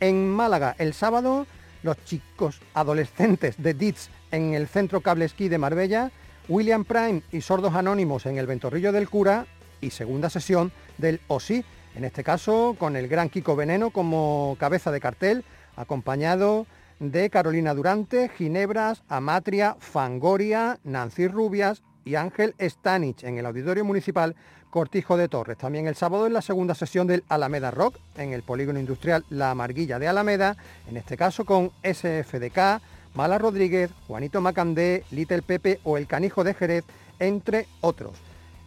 En 0.00 0.28
Málaga, 0.28 0.74
el 0.78 0.94
sábado, 0.94 1.46
los 1.86 2.04
chicos 2.04 2.60
adolescentes 2.74 3.62
de 3.62 3.72
DITS 3.72 4.10
en 4.32 4.52
el 4.52 4.66
Centro 4.66 5.00
Cable 5.00 5.24
Esquí 5.24 5.48
de 5.48 5.56
Marbella, 5.56 6.10
William 6.48 6.84
Prime 6.84 7.22
y 7.32 7.40
Sordos 7.40 7.74
Anónimos 7.74 8.26
en 8.26 8.36
el 8.36 8.46
Ventorrillo 8.46 8.92
del 8.92 9.08
Cura 9.08 9.46
y 9.80 9.90
segunda 9.90 10.28
sesión 10.28 10.72
del 10.98 11.20
OSI, 11.28 11.64
en 11.94 12.04
este 12.04 12.24
caso 12.24 12.76
con 12.78 12.96
el 12.96 13.08
gran 13.08 13.30
Kiko 13.30 13.56
Veneno 13.56 13.90
como 13.90 14.56
cabeza 14.58 14.90
de 14.90 15.00
cartel, 15.00 15.44
acompañado 15.76 16.66
de 16.98 17.30
Carolina 17.30 17.72
Durante, 17.72 18.28
Ginebras, 18.30 19.02
Amatria, 19.08 19.76
Fangoria, 19.78 20.80
Nancy 20.82 21.28
Rubias 21.28 21.82
y 22.06 22.14
Ángel 22.14 22.54
Stanich 22.58 23.24
en 23.24 23.36
el 23.36 23.44
Auditorio 23.44 23.84
Municipal 23.84 24.34
Cortijo 24.70 25.16
de 25.16 25.28
Torres. 25.28 25.58
También 25.58 25.86
el 25.86 25.96
sábado 25.96 26.26
en 26.26 26.32
la 26.32 26.40
segunda 26.40 26.74
sesión 26.74 27.06
del 27.06 27.24
Alameda 27.28 27.70
Rock 27.70 27.96
en 28.16 28.32
el 28.32 28.42
Polígono 28.42 28.78
Industrial 28.78 29.24
La 29.28 29.50
Amarguilla 29.50 29.98
de 29.98 30.08
Alameda, 30.08 30.56
en 30.88 30.96
este 30.96 31.16
caso 31.16 31.44
con 31.44 31.72
SFDK, 31.82 32.80
Mala 33.14 33.38
Rodríguez, 33.38 33.90
Juanito 34.06 34.40
Macandé, 34.40 35.04
Little 35.10 35.42
Pepe 35.42 35.80
o 35.82 35.96
El 35.98 36.06
Canijo 36.06 36.44
de 36.44 36.54
Jerez, 36.54 36.84
entre 37.18 37.66
otros. 37.80 38.12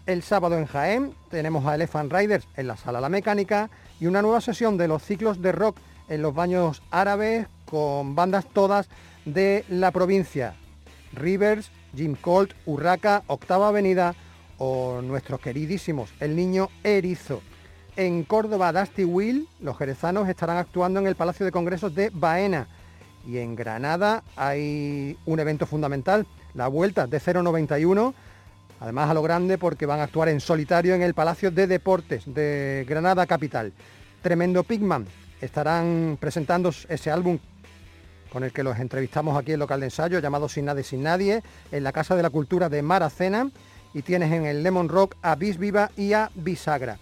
El 0.05 0.21
sábado 0.21 0.57
en 0.57 0.65
Jaén 0.65 1.13
tenemos 1.29 1.65
a 1.65 1.75
Elephant 1.75 2.11
Riders 2.11 2.47
en 2.57 2.67
la 2.67 2.75
Sala 2.75 2.99
La 2.99 3.09
Mecánica 3.09 3.69
y 3.99 4.07
una 4.07 4.21
nueva 4.21 4.41
sesión 4.41 4.77
de 4.77 4.87
los 4.87 5.03
ciclos 5.03 5.41
de 5.41 5.51
rock 5.51 5.77
en 6.09 6.21
los 6.21 6.33
baños 6.33 6.81
árabes 6.91 7.47
con 7.65 8.15
bandas 8.15 8.45
todas 8.51 8.89
de 9.25 9.63
la 9.69 9.91
provincia. 9.91 10.55
Rivers, 11.13 11.71
Jim 11.95 12.15
Colt, 12.15 12.53
Urraca, 12.65 13.23
Octava 13.27 13.69
Avenida, 13.69 14.15
o 14.57 15.01
nuestros 15.01 15.39
queridísimos 15.39 16.13
El 16.19 16.35
Niño 16.35 16.69
Erizo. 16.83 17.41
En 17.95 18.23
Córdoba, 18.23 18.71
Dusty 18.71 19.03
Will, 19.03 19.47
los 19.59 19.77
jerezanos 19.77 20.29
estarán 20.29 20.57
actuando 20.57 20.99
en 20.99 21.07
el 21.07 21.15
Palacio 21.15 21.45
de 21.45 21.51
Congresos 21.51 21.93
de 21.95 22.11
Baena. 22.13 22.67
Y 23.27 23.37
en 23.37 23.55
Granada 23.55 24.23
hay 24.35 25.17
un 25.25 25.39
evento 25.39 25.65
fundamental, 25.65 26.25
la 26.53 26.67
Vuelta 26.67 27.07
de 27.07 27.19
091, 27.19 28.13
además 28.79 29.09
a 29.09 29.13
lo 29.13 29.21
grande 29.21 29.57
porque 29.57 29.85
van 29.85 29.99
a 29.99 30.03
actuar 30.03 30.29
en 30.29 30.39
solitario 30.39 30.95
en 30.95 31.01
el 31.01 31.13
Palacio 31.13 31.51
de 31.51 31.67
Deportes 31.67 32.23
de 32.25 32.85
Granada 32.87 33.25
Capital. 33.27 33.73
Tremendo 34.21 34.63
Pigman, 34.63 35.05
estarán 35.41 36.17
presentando 36.19 36.71
ese 36.87 37.11
álbum 37.11 37.39
con 38.31 38.43
el 38.43 38.51
que 38.51 38.63
los 38.63 38.79
entrevistamos 38.79 39.37
aquí 39.37 39.53
en 39.53 39.59
local 39.59 39.79
de 39.79 39.87
ensayo, 39.87 40.19
llamado 40.19 40.49
Sin 40.49 40.65
Nadie 40.65 40.83
Sin 40.83 41.03
Nadie, 41.03 41.43
en 41.71 41.83
la 41.83 41.91
Casa 41.91 42.15
de 42.15 42.23
la 42.23 42.29
Cultura 42.29 42.69
de 42.69 42.81
Maracena 42.81 43.49
y 43.93 44.01
tienes 44.01 44.31
en 44.31 44.45
el 44.45 44.63
Lemon 44.63 44.89
Rock 44.89 45.15
a 45.21 45.35
Bis 45.35 45.57
Viva 45.57 45.91
y 45.97 46.13
a 46.13 46.31
Bisagra. 46.35 46.99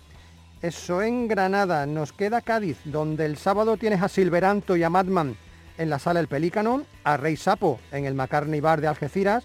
Eso 0.62 1.02
en 1.02 1.28
Granada, 1.28 1.86
nos 1.86 2.13
queda 2.13 2.42
Cádiz, 2.42 2.78
donde 2.86 3.26
el 3.26 3.38
sábado 3.38 3.78
tienes 3.78 4.02
a 4.02 4.10
Silveranto 4.10 4.76
y 4.76 4.84
a 4.84 4.90
Madman 4.90 5.36
en 5.78 5.90
la 5.90 6.00
sala 6.00 6.20
El 6.20 6.28
Pelícano, 6.28 6.84
a 7.04 7.18
Rey 7.18 7.36
Sapo 7.38 7.80
en 7.92 8.06
el 8.06 8.16
Macarni 8.16 8.60
Bar 8.60 8.82
de 8.82 8.88
Algeciras, 8.88 9.44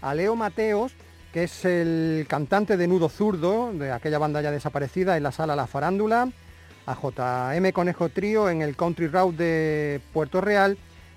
a 0.00 0.14
Leo 0.14 0.36
Mateos, 0.36 0.94
que 1.32 1.44
es 1.44 1.64
el 1.64 2.26
cantante 2.28 2.76
de 2.76 2.86
Nudo 2.86 3.08
Zurdo, 3.08 3.72
de 3.72 3.90
aquella 3.90 4.18
banda 4.18 4.42
ya 4.42 4.50
desaparecida, 4.50 5.16
en 5.16 5.24
la 5.24 5.32
sala 5.32 5.56
La 5.56 5.66
Farándula, 5.66 6.28
a 6.86 6.94
JM 6.94 7.72
Conejo 7.72 8.08
Trío 8.10 8.48
en 8.48 8.62
el 8.62 8.76
Country 8.76 9.08
Route 9.08 9.42
de 9.42 10.00
Puerto 10.12 10.40
Real 10.40 10.76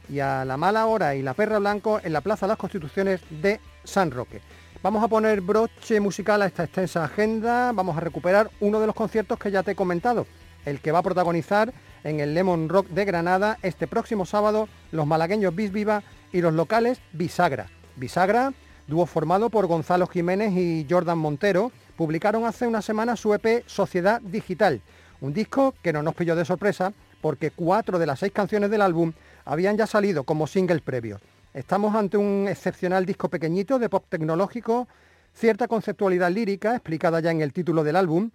y 0.10 0.20
a 0.20 0.46
La 0.46 0.58
Mala 0.58 0.86
Hora 0.86 1.15
y 1.15 1.22
La 1.22 1.34
Perra 1.34 1.60
Blanco 1.60 2.00
en 2.04 2.13
la 2.13 2.22
Plaza 2.22 2.46
de 2.46 2.52
las 2.52 2.58
Constituciones 2.58 3.22
de 3.30 3.60
San 3.84 4.12
Roque. 4.12 4.41
Vamos 4.82 5.04
a 5.04 5.08
poner 5.08 5.41
broche 5.41 6.00
musical 6.00 6.41
a 6.41 6.46
esta 6.46 6.63
extensa 6.63 7.04
agenda, 7.04 7.72
vamos 7.72 7.98
a 7.98 8.02
recuperar 8.02 8.52
uno 8.60 8.80
de 8.80 8.88
los 8.88 8.96
conciertos 8.96 9.39
que 9.39 9.52
ya 9.52 9.63
te 9.63 9.72
he 9.72 9.76
comentado, 9.76 10.28
el 10.65 10.80
que 10.80 10.91
va 10.91 11.00
a 11.00 11.04
protagonizar 11.04 11.74
en 12.04 12.20
el 12.20 12.34
Lemon 12.36 12.70
Rock 12.70 12.88
de 12.89 13.06
Granada 13.06 13.58
este 13.63 13.88
próximo 13.88 14.26
sábado 14.26 14.70
los 14.91 15.08
malagueños 15.08 15.56
Bis 15.56 15.72
Viva 15.72 16.04
y 16.32 16.41
los 16.41 16.54
locales 16.54 17.00
Bisagra. 17.13 17.68
Bisagra, 17.96 18.54
dúo 18.88 19.06
formado 19.08 19.50
por 19.50 19.65
Gonzalo 19.65 20.06
Jiménez 20.06 20.54
y 20.54 20.86
Jordan 20.88 21.18
Montero, 21.18 21.72
publicaron 21.98 22.46
hace 22.46 22.68
una 22.68 22.82
semana 22.82 23.15
su 23.15 23.34
EP 23.34 23.63
Sociedad 23.65 24.22
Digital, 24.22 24.82
un 25.22 25.34
disco 25.34 25.74
que 25.82 25.94
no 25.94 26.04
nos 26.04 26.13
pilló 26.13 26.36
de 26.36 26.46
sorpresa 26.46 26.94
porque 27.22 27.50
cuatro 27.50 27.98
de 27.98 28.06
las 28.06 28.20
seis 28.20 28.32
canciones 28.32 28.70
del 28.70 28.84
álbum 28.84 29.13
habían 29.45 29.77
ya 29.77 29.88
salido 29.88 30.23
como 30.23 30.47
singles 30.47 30.81
previos. 30.81 31.21
Estamos 31.53 31.95
ante 31.95 32.17
un 32.17 32.47
excepcional 32.49 33.05
disco 33.05 33.29
pequeñito 33.29 33.79
de 33.79 33.88
pop 33.88 34.03
tecnológico, 34.10 34.88
cierta 35.34 35.67
conceptualidad 35.67 36.29
lírica 36.29 36.75
explicada 36.75 37.21
ya 37.21 37.31
en 37.31 37.41
el 37.41 37.53
título 37.53 37.84
del 37.84 37.95
álbum, 37.95 38.31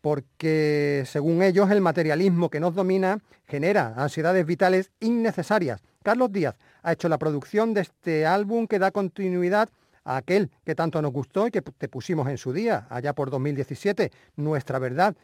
porque 0.00 1.04
según 1.06 1.42
ellos 1.42 1.70
el 1.70 1.80
materialismo 1.80 2.50
que 2.50 2.60
nos 2.60 2.74
domina 2.74 3.18
genera 3.46 3.94
ansiedades 3.96 4.44
vitales 4.44 4.90
innecesarias. 5.00 5.80
Carlos 6.02 6.32
Díaz 6.32 6.56
ha 6.82 6.92
hecho 6.92 7.08
la 7.08 7.18
producción 7.18 7.74
de 7.74 7.82
este 7.82 8.26
álbum 8.26 8.66
que 8.66 8.78
da 8.78 8.90
continuidad 8.90 9.68
a 10.04 10.16
aquel 10.16 10.50
que 10.64 10.74
tanto 10.74 11.02
nos 11.02 11.12
gustó 11.12 11.46
y 11.46 11.50
que 11.50 11.60
te 11.60 11.88
pusimos 11.88 12.28
en 12.28 12.38
su 12.38 12.52
día, 12.52 12.86
allá 12.88 13.12
por 13.14 13.30
2017, 13.30 14.10
Nuestra 14.36 14.78
Verdad, 14.78 15.14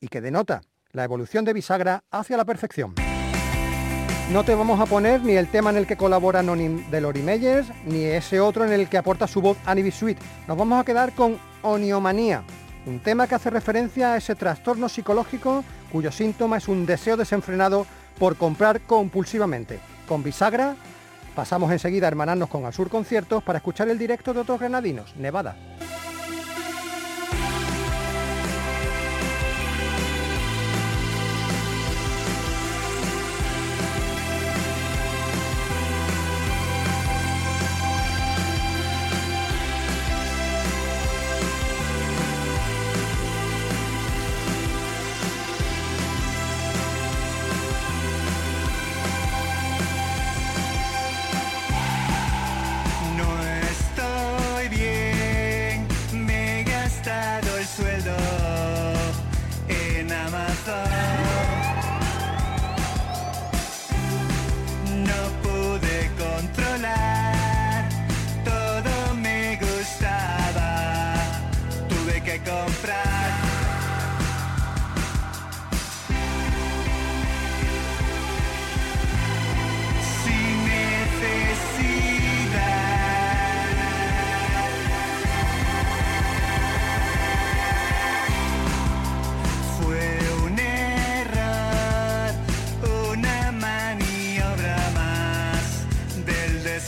y 0.00 0.08
que 0.08 0.20
denota 0.20 0.62
la 0.90 1.04
evolución 1.04 1.44
de 1.44 1.52
Bisagra 1.52 2.02
hacia 2.10 2.36
la 2.36 2.44
perfección. 2.44 2.94
No 4.32 4.42
te 4.42 4.56
vamos 4.56 4.80
a 4.80 4.86
poner 4.86 5.22
ni 5.22 5.34
el 5.34 5.46
tema 5.46 5.70
en 5.70 5.76
el 5.76 5.86
que 5.86 5.96
colabora 5.96 6.42
de 6.42 7.00
Lori 7.00 7.22
Meyers, 7.22 7.68
ni 7.84 8.02
ese 8.02 8.40
otro 8.40 8.64
en 8.64 8.72
el 8.72 8.88
que 8.88 8.98
aporta 8.98 9.28
su 9.28 9.40
voz 9.40 9.56
Annie 9.64 9.92
Sweet. 9.92 10.18
Nos 10.48 10.58
vamos 10.58 10.80
a 10.80 10.84
quedar 10.84 11.12
con 11.12 11.38
Oniomanía, 11.62 12.42
un 12.86 12.98
tema 12.98 13.28
que 13.28 13.36
hace 13.36 13.50
referencia 13.50 14.12
a 14.12 14.16
ese 14.16 14.34
trastorno 14.34 14.88
psicológico 14.88 15.62
cuyo 15.92 16.10
síntoma 16.10 16.56
es 16.56 16.66
un 16.66 16.86
deseo 16.86 17.16
desenfrenado 17.16 17.86
por 18.18 18.34
comprar 18.36 18.80
compulsivamente. 18.80 19.78
Con 20.08 20.24
Bisagra 20.24 20.74
pasamos 21.36 21.70
enseguida 21.70 22.06
a 22.06 22.08
hermanarnos 22.08 22.48
con 22.48 22.70
Sur 22.72 22.90
Conciertos 22.90 23.44
para 23.44 23.58
escuchar 23.58 23.88
el 23.88 23.98
directo 23.98 24.34
de 24.34 24.40
otros 24.40 24.58
granadinos, 24.58 25.14
Nevada. 25.16 25.54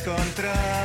encontrar. 0.08 0.77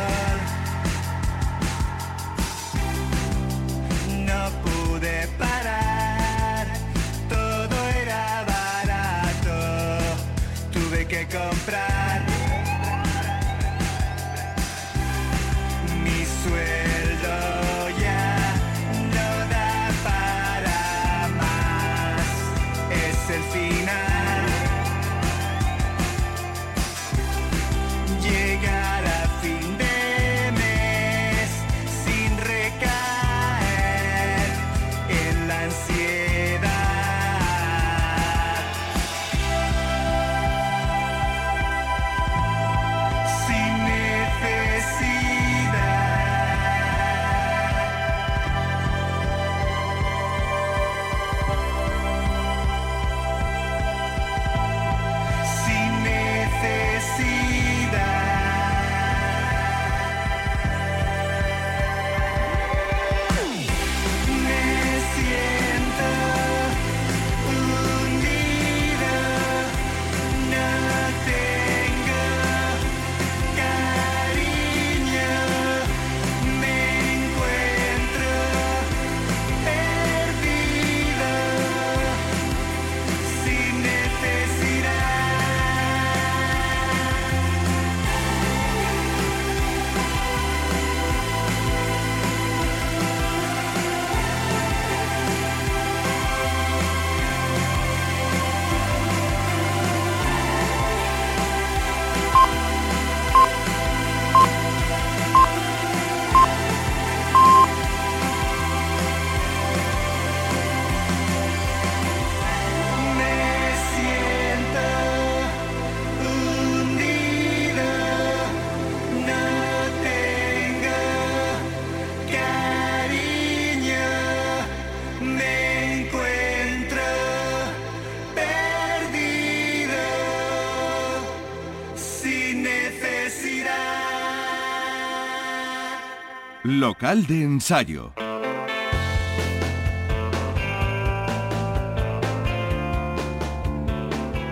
Local 136.93 137.25
de 137.25 137.41
ensayo. 137.41 138.13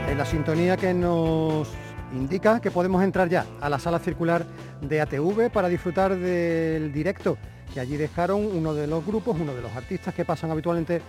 En 0.10 0.18
la 0.18 0.26
sintonía 0.26 0.76
que 0.76 0.92
nos 0.92 1.70
indica 2.12 2.60
que 2.60 2.72
podemos 2.72 3.04
entrar 3.04 3.30
ya 3.30 3.46
a 3.62 3.70
la 3.70 3.78
sala 3.78 4.00
circular 4.00 4.44
de 4.82 5.02
ATV 5.02 5.52
para 5.52 5.70
disfrutar 5.70 6.18
del 6.18 6.92
directo 6.92 7.38
que 7.76 7.80
allí 7.80 7.96
dejaron 7.96 8.44
uno 8.44 8.74
de 8.74 8.88
los 8.88 9.06
grupos, 9.06 9.40
uno 9.40 9.54
de 9.54 9.62
los 9.62 9.76
artistas 9.76 10.16
que 10.16 10.26
pasan 10.26 10.50
habitualmente 10.50 11.00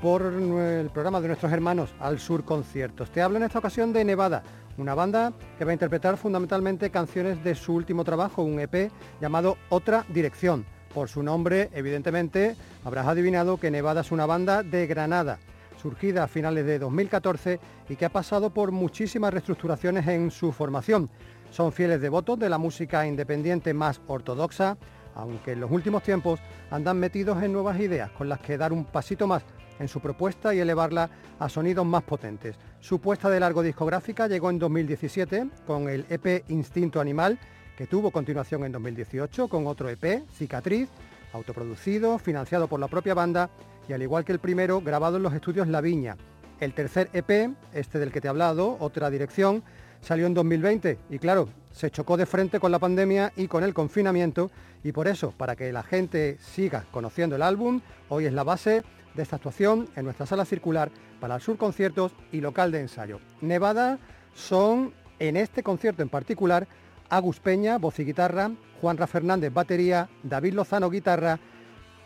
por 0.00 0.22
el 0.22 0.88
programa 0.88 1.20
de 1.20 1.28
nuestros 1.28 1.52
hermanos 1.52 1.90
Al 2.00 2.18
Sur 2.18 2.46
Conciertos. 2.46 3.10
Te 3.10 3.20
hablo 3.20 3.36
en 3.36 3.42
esta 3.42 3.58
ocasión 3.58 3.92
de 3.92 4.06
Nevada, 4.06 4.42
una 4.78 4.94
banda 4.94 5.34
que 5.58 5.66
va 5.66 5.70
a 5.72 5.74
interpretar 5.74 6.16
fundamentalmente 6.16 6.88
canciones 6.88 7.44
de 7.44 7.54
su 7.54 7.74
último 7.74 8.04
trabajo, 8.04 8.42
un 8.42 8.58
EP 8.58 8.90
llamado 9.20 9.58
Otra 9.68 10.06
Dirección. 10.08 10.77
Por 10.92 11.08
su 11.08 11.22
nombre, 11.22 11.68
evidentemente, 11.74 12.56
habrás 12.84 13.06
adivinado 13.06 13.58
que 13.58 13.70
Nevada 13.70 14.00
es 14.00 14.10
una 14.10 14.26
banda 14.26 14.62
de 14.62 14.86
Granada, 14.86 15.38
surgida 15.80 16.24
a 16.24 16.28
finales 16.28 16.66
de 16.66 16.78
2014 16.78 17.60
y 17.88 17.96
que 17.96 18.04
ha 18.04 18.10
pasado 18.10 18.50
por 18.50 18.72
muchísimas 18.72 19.32
reestructuraciones 19.32 20.06
en 20.08 20.30
su 20.30 20.52
formación. 20.52 21.08
Son 21.50 21.72
fieles 21.72 22.00
devotos 22.00 22.38
de 22.38 22.48
la 22.48 22.58
música 22.58 23.06
independiente 23.06 23.72
más 23.74 24.00
ortodoxa, 24.06 24.76
aunque 25.14 25.52
en 25.52 25.60
los 25.60 25.70
últimos 25.70 26.02
tiempos 26.02 26.40
andan 26.70 26.98
metidos 26.98 27.42
en 27.42 27.52
nuevas 27.52 27.78
ideas 27.80 28.10
con 28.12 28.28
las 28.28 28.40
que 28.40 28.58
dar 28.58 28.72
un 28.72 28.84
pasito 28.84 29.26
más 29.26 29.42
en 29.78 29.88
su 29.88 30.00
propuesta 30.00 30.54
y 30.54 30.58
elevarla 30.58 31.08
a 31.38 31.48
sonidos 31.48 31.86
más 31.86 32.02
potentes. 32.02 32.56
Su 32.80 33.00
puesta 33.00 33.30
de 33.30 33.40
largo 33.40 33.62
discográfica 33.62 34.26
llegó 34.26 34.50
en 34.50 34.58
2017 34.58 35.48
con 35.66 35.88
el 35.88 36.04
EP 36.08 36.44
Instinto 36.48 37.00
Animal, 37.00 37.38
que 37.78 37.86
tuvo 37.86 38.10
continuación 38.10 38.64
en 38.64 38.72
2018 38.72 39.46
con 39.46 39.68
otro 39.68 39.88
EP, 39.88 40.28
Cicatriz, 40.32 40.88
autoproducido, 41.32 42.18
financiado 42.18 42.66
por 42.66 42.80
la 42.80 42.88
propia 42.88 43.14
banda 43.14 43.50
y 43.88 43.92
al 43.92 44.02
igual 44.02 44.24
que 44.24 44.32
el 44.32 44.40
primero, 44.40 44.80
grabado 44.80 45.18
en 45.18 45.22
los 45.22 45.32
estudios 45.32 45.68
La 45.68 45.80
Viña. 45.80 46.16
El 46.58 46.74
tercer 46.74 47.08
EP, 47.12 47.52
este 47.72 48.00
del 48.00 48.10
que 48.10 48.20
te 48.20 48.26
he 48.26 48.30
hablado, 48.30 48.76
Otra 48.80 49.10
Dirección, 49.10 49.62
salió 50.00 50.26
en 50.26 50.34
2020 50.34 50.98
y 51.08 51.20
claro, 51.20 51.48
se 51.70 51.88
chocó 51.92 52.16
de 52.16 52.26
frente 52.26 52.58
con 52.58 52.72
la 52.72 52.80
pandemia 52.80 53.32
y 53.36 53.46
con 53.46 53.62
el 53.62 53.74
confinamiento 53.74 54.50
y 54.82 54.90
por 54.90 55.06
eso, 55.06 55.30
para 55.30 55.54
que 55.54 55.72
la 55.72 55.84
gente 55.84 56.36
siga 56.40 56.84
conociendo 56.90 57.36
el 57.36 57.42
álbum, 57.42 57.80
hoy 58.08 58.26
es 58.26 58.32
la 58.32 58.42
base 58.42 58.82
de 59.14 59.22
esta 59.22 59.36
actuación 59.36 59.88
en 59.94 60.04
nuestra 60.04 60.26
sala 60.26 60.44
circular 60.44 60.90
para 61.20 61.36
el 61.36 61.40
Sur 61.40 61.56
Conciertos 61.56 62.10
y 62.32 62.40
local 62.40 62.72
de 62.72 62.80
ensayo. 62.80 63.20
Nevada 63.40 64.00
son, 64.34 64.92
en 65.20 65.36
este 65.36 65.62
concierto 65.62 66.02
en 66.02 66.08
particular, 66.08 66.66
Agus 67.10 67.40
Peña, 67.40 67.78
voz 67.78 67.98
y 67.98 68.04
guitarra, 68.04 68.50
Juanra 68.80 69.06
Fernández, 69.06 69.52
batería, 69.52 70.08
David 70.22 70.54
Lozano, 70.54 70.90
guitarra, 70.90 71.38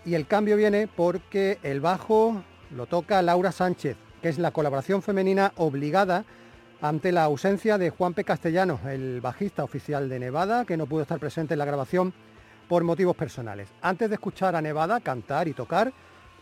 y 0.04 0.14
el 0.14 0.26
cambio 0.26 0.56
viene 0.56 0.88
porque 0.88 1.58
el 1.62 1.80
bajo 1.80 2.42
lo 2.70 2.86
toca 2.86 3.22
Laura 3.22 3.52
Sánchez, 3.52 3.96
que 4.20 4.28
es 4.28 4.38
la 4.38 4.50
colaboración 4.52 5.02
femenina 5.02 5.52
obligada 5.56 6.24
ante 6.80 7.12
la 7.12 7.24
ausencia 7.24 7.78
de 7.78 7.90
Juan 7.90 8.14
P. 8.14 8.24
Castellanos, 8.24 8.84
el 8.84 9.20
bajista 9.20 9.62
oficial 9.62 10.08
de 10.08 10.18
Nevada, 10.18 10.64
que 10.64 10.76
no 10.76 10.86
pudo 10.86 11.02
estar 11.02 11.20
presente 11.20 11.54
en 11.54 11.58
la 11.58 11.64
grabación 11.64 12.12
por 12.68 12.82
motivos 12.84 13.16
personales. 13.16 13.68
Antes 13.82 14.08
de 14.08 14.14
escuchar 14.14 14.56
a 14.56 14.62
Nevada 14.62 15.00
cantar 15.00 15.46
y 15.46 15.52
tocar, 15.52 15.92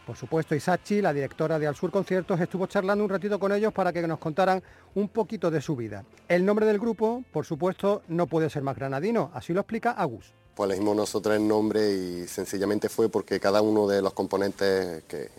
por 0.06 0.16
supuesto, 0.16 0.54
Isachi, 0.54 1.00
la 1.00 1.12
directora 1.12 1.58
de 1.58 1.66
Al 1.66 1.76
Sur 1.76 1.90
Conciertos, 1.90 2.40
estuvo 2.40 2.66
charlando 2.66 3.04
un 3.04 3.10
ratito 3.10 3.38
con 3.38 3.52
ellos 3.52 3.72
para 3.72 3.92
que 3.92 4.06
nos 4.06 4.18
contaran 4.18 4.62
un 4.94 5.08
poquito 5.08 5.50
de 5.50 5.60
su 5.60 5.76
vida. 5.76 6.04
El 6.28 6.44
nombre 6.44 6.66
del 6.66 6.78
grupo, 6.78 7.22
por 7.32 7.46
supuesto, 7.46 8.02
no 8.08 8.26
puede 8.26 8.50
ser 8.50 8.62
más 8.62 8.76
granadino, 8.76 9.30
así 9.34 9.52
lo 9.52 9.60
explica 9.60 9.92
Agus. 9.92 10.32
Pues 10.54 10.68
elegimos 10.68 10.96
nosotros 10.96 11.36
el 11.36 11.46
nombre 11.46 11.92
y 11.92 12.26
sencillamente 12.26 12.88
fue 12.88 13.08
porque 13.08 13.38
cada 13.38 13.62
uno 13.62 13.86
de 13.86 14.02
los 14.02 14.12
componentes 14.12 15.04
que, 15.04 15.30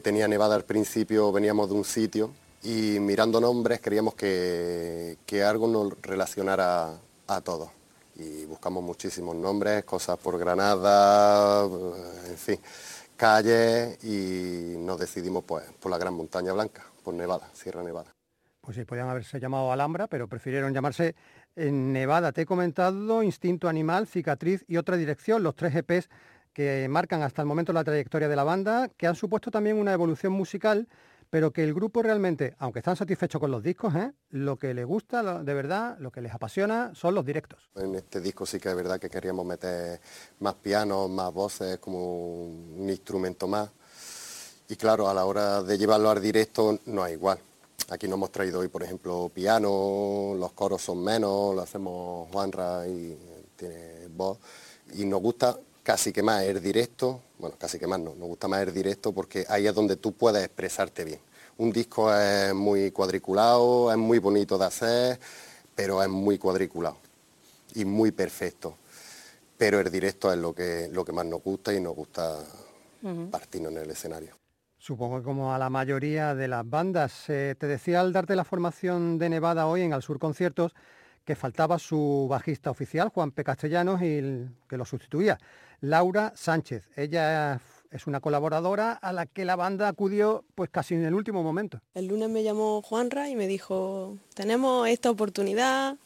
tenía 0.00 0.28
Nevada 0.28 0.54
al 0.54 0.64
principio 0.64 1.32
veníamos 1.32 1.68
de 1.68 1.74
un 1.74 1.84
sitio 1.84 2.30
y 2.62 3.00
mirando 3.00 3.40
nombres 3.40 3.80
queríamos 3.80 4.14
que, 4.14 5.16
algo 5.44 5.66
nos 5.66 6.00
relacionara 6.02 6.96
a 7.26 7.40
todos. 7.40 7.70
Y 8.14 8.44
buscamos 8.44 8.84
muchísimos 8.84 9.34
nombres, 9.34 9.82
cosas 9.84 10.18
por 10.18 10.38
Granada, 10.38 11.64
en 12.28 12.36
fin 12.36 12.60
calles 13.20 14.02
y 14.02 14.76
nos 14.78 14.98
decidimos 14.98 15.44
pues 15.44 15.62
por 15.78 15.90
la 15.90 15.98
Gran 15.98 16.14
Montaña 16.14 16.54
Blanca, 16.54 16.86
por 17.04 17.12
Nevada, 17.12 17.50
Sierra 17.52 17.82
Nevada. 17.82 18.14
Pues 18.62 18.78
sí, 18.78 18.86
podían 18.86 19.10
haberse 19.10 19.38
llamado 19.38 19.70
Alhambra, 19.70 20.06
pero 20.06 20.26
prefirieron 20.26 20.72
llamarse 20.72 21.14
Nevada. 21.54 22.32
Te 22.32 22.42
he 22.42 22.46
comentado 22.46 23.22
Instinto 23.22 23.68
Animal, 23.68 24.06
Cicatriz 24.06 24.64
y 24.68 24.78
otra 24.78 24.96
dirección, 24.96 25.42
los 25.42 25.54
tres 25.54 25.74
EPs 25.74 26.08
que 26.54 26.88
marcan 26.88 27.22
hasta 27.22 27.42
el 27.42 27.46
momento 27.46 27.74
la 27.74 27.84
trayectoria 27.84 28.26
de 28.26 28.36
la 28.36 28.44
banda, 28.44 28.88
que 28.96 29.06
han 29.06 29.14
supuesto 29.14 29.50
también 29.50 29.76
una 29.76 29.92
evolución 29.92 30.32
musical 30.32 30.88
pero 31.30 31.52
que 31.52 31.62
el 31.62 31.72
grupo 31.72 32.02
realmente, 32.02 32.56
aunque 32.58 32.80
están 32.80 32.96
satisfechos 32.96 33.40
con 33.40 33.52
los 33.52 33.62
discos, 33.62 33.94
¿eh? 33.94 34.12
lo 34.30 34.58
que 34.58 34.74
les 34.74 34.84
gusta 34.84 35.42
de 35.42 35.54
verdad, 35.54 35.96
lo 36.00 36.10
que 36.10 36.20
les 36.20 36.34
apasiona 36.34 36.92
son 36.94 37.14
los 37.14 37.24
directos. 37.24 37.70
En 37.76 37.94
este 37.94 38.20
disco 38.20 38.44
sí 38.44 38.58
que 38.58 38.68
es 38.68 38.76
verdad 38.76 38.98
que 38.98 39.08
queríamos 39.08 39.46
meter 39.46 40.00
más 40.40 40.54
pianos, 40.54 41.08
más 41.08 41.32
voces, 41.32 41.78
como 41.78 42.44
un 42.44 42.90
instrumento 42.90 43.46
más. 43.46 43.70
Y 44.68 44.76
claro, 44.76 45.08
a 45.08 45.14
la 45.14 45.24
hora 45.24 45.62
de 45.62 45.78
llevarlo 45.78 46.10
al 46.10 46.20
directo 46.20 46.78
no 46.86 47.06
es 47.06 47.12
igual. 47.12 47.38
Aquí 47.90 48.06
nos 48.06 48.16
hemos 48.16 48.30
traído 48.30 48.60
hoy, 48.60 48.68
por 48.68 48.82
ejemplo, 48.82 49.30
piano, 49.32 50.34
los 50.36 50.52
coros 50.52 50.82
son 50.82 51.02
menos, 51.02 51.54
lo 51.54 51.62
hacemos 51.62 52.28
Juanra 52.30 52.86
y 52.86 53.16
tiene 53.56 54.08
voz. 54.08 54.38
Y 54.94 55.04
nos 55.04 55.20
gusta 55.20 55.56
casi 55.90 56.12
que 56.12 56.22
más 56.22 56.44
el 56.44 56.62
directo, 56.62 57.20
bueno, 57.36 57.56
casi 57.58 57.76
que 57.76 57.88
más 57.88 57.98
no, 57.98 58.14
nos 58.14 58.28
gusta 58.28 58.46
más 58.46 58.62
el 58.62 58.72
directo 58.72 59.12
porque 59.12 59.44
ahí 59.48 59.66
es 59.66 59.74
donde 59.74 59.96
tú 59.96 60.12
puedes 60.12 60.44
expresarte 60.44 61.04
bien. 61.04 61.18
Un 61.56 61.72
disco 61.72 62.14
es 62.14 62.54
muy 62.54 62.92
cuadriculado, 62.92 63.90
es 63.90 63.98
muy 63.98 64.20
bonito 64.20 64.56
de 64.56 64.66
hacer, 64.66 65.18
pero 65.74 66.00
es 66.00 66.08
muy 66.08 66.38
cuadriculado 66.38 66.96
y 67.74 67.84
muy 67.84 68.12
perfecto. 68.12 68.76
Pero 69.58 69.80
el 69.80 69.90
directo 69.90 70.32
es 70.32 70.38
lo 70.38 70.54
que, 70.54 70.88
lo 70.92 71.04
que 71.04 71.10
más 71.10 71.26
nos 71.26 71.42
gusta 71.42 71.74
y 71.74 71.80
nos 71.80 71.96
gusta 71.96 72.38
partirnos 73.32 73.72
en 73.72 73.78
el 73.78 73.90
escenario. 73.90 74.36
Supongo 74.78 75.18
que 75.18 75.24
como 75.24 75.52
a 75.52 75.58
la 75.58 75.70
mayoría 75.70 76.36
de 76.36 76.46
las 76.46 76.70
bandas. 76.70 77.28
Eh, 77.28 77.56
te 77.58 77.66
decía 77.66 77.98
al 78.00 78.12
darte 78.12 78.36
la 78.36 78.44
formación 78.44 79.18
de 79.18 79.28
Nevada 79.28 79.66
hoy 79.66 79.82
en 79.82 79.92
Al 79.92 80.02
Sur 80.02 80.20
Conciertos 80.20 80.72
que 81.30 81.36
faltaba 81.36 81.78
su 81.78 82.26
bajista 82.28 82.72
oficial, 82.72 83.08
Juan 83.10 83.30
P. 83.30 83.44
Castellanos, 83.44 84.02
y 84.02 84.48
que 84.68 84.76
lo 84.76 84.84
sustituía. 84.84 85.38
Laura 85.80 86.32
Sánchez. 86.34 86.88
Ella 86.96 87.60
es 87.92 88.08
una 88.08 88.18
colaboradora 88.18 88.94
a 88.94 89.12
la 89.12 89.26
que 89.26 89.44
la 89.44 89.54
banda 89.54 89.86
acudió 89.86 90.42
pues 90.56 90.70
casi 90.70 90.96
en 90.96 91.04
el 91.04 91.14
último 91.14 91.44
momento. 91.44 91.80
El 91.94 92.08
lunes 92.08 92.30
me 92.30 92.42
llamó 92.42 92.82
Juanra 92.82 93.28
y 93.28 93.36
me 93.36 93.46
dijo, 93.46 94.18
tenemos 94.34 94.88
esta 94.88 95.08
oportunidad 95.08 95.98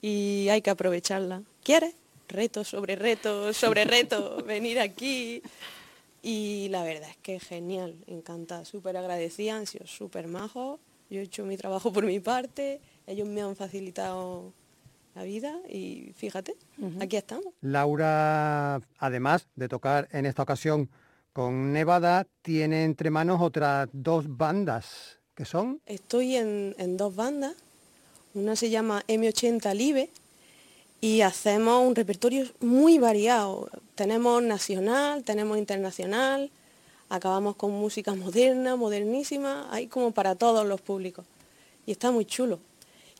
y 0.00 0.48
hay 0.48 0.62
que 0.62 0.70
aprovecharla. 0.70 1.42
¿Quieres? 1.62 1.94
Reto 2.26 2.64
sobre 2.64 2.96
reto 2.96 3.52
sobre 3.52 3.84
reto, 3.84 4.42
venir 4.48 4.80
aquí. 4.80 5.44
Y 6.22 6.66
la 6.70 6.82
verdad 6.82 7.08
es 7.08 7.18
que 7.18 7.38
genial, 7.38 7.94
encantada, 8.08 8.64
súper 8.64 8.96
agradecida, 8.96 9.54
han 9.54 9.68
sido 9.68 9.86
súper 9.86 10.26
majos. 10.26 10.80
Yo 11.08 11.20
he 11.20 11.22
hecho 11.22 11.44
mi 11.44 11.56
trabajo 11.56 11.92
por 11.92 12.04
mi 12.04 12.18
parte, 12.18 12.80
ellos 13.06 13.28
me 13.28 13.42
han 13.42 13.54
facilitado 13.54 14.52
la 15.14 15.24
vida 15.24 15.58
y 15.68 16.12
fíjate, 16.16 16.54
aquí 17.00 17.16
estamos. 17.16 17.46
Laura, 17.60 18.80
además 18.98 19.46
de 19.56 19.68
tocar 19.68 20.08
en 20.12 20.26
esta 20.26 20.42
ocasión 20.42 20.88
con 21.32 21.72
Nevada, 21.72 22.26
tiene 22.42 22.84
entre 22.84 23.10
manos 23.10 23.40
otras 23.40 23.88
dos 23.92 24.36
bandas, 24.36 25.18
que 25.34 25.44
son... 25.44 25.80
Estoy 25.86 26.36
en, 26.36 26.96
dos 26.96 27.14
bandas, 27.14 27.54
una 28.34 28.56
se 28.56 28.70
llama 28.70 29.02
M80 29.08 29.74
Live 29.74 30.10
y 31.00 31.22
hacemos 31.22 31.86
un 31.86 31.94
repertorio 31.94 32.46
muy 32.60 32.98
variado. 32.98 33.68
Tenemos 33.94 34.42
nacional, 34.42 35.24
tenemos 35.24 35.58
internacional, 35.58 36.50
acabamos 37.08 37.56
con 37.56 37.72
música 37.72 38.14
moderna, 38.14 38.76
modernísima, 38.76 39.68
hay 39.70 39.86
como 39.86 40.12
para 40.12 40.34
todos 40.34 40.66
los 40.66 40.80
públicos. 40.80 41.24
Y 41.86 41.92
está 41.92 42.10
muy 42.10 42.24
chulo. 42.24 42.60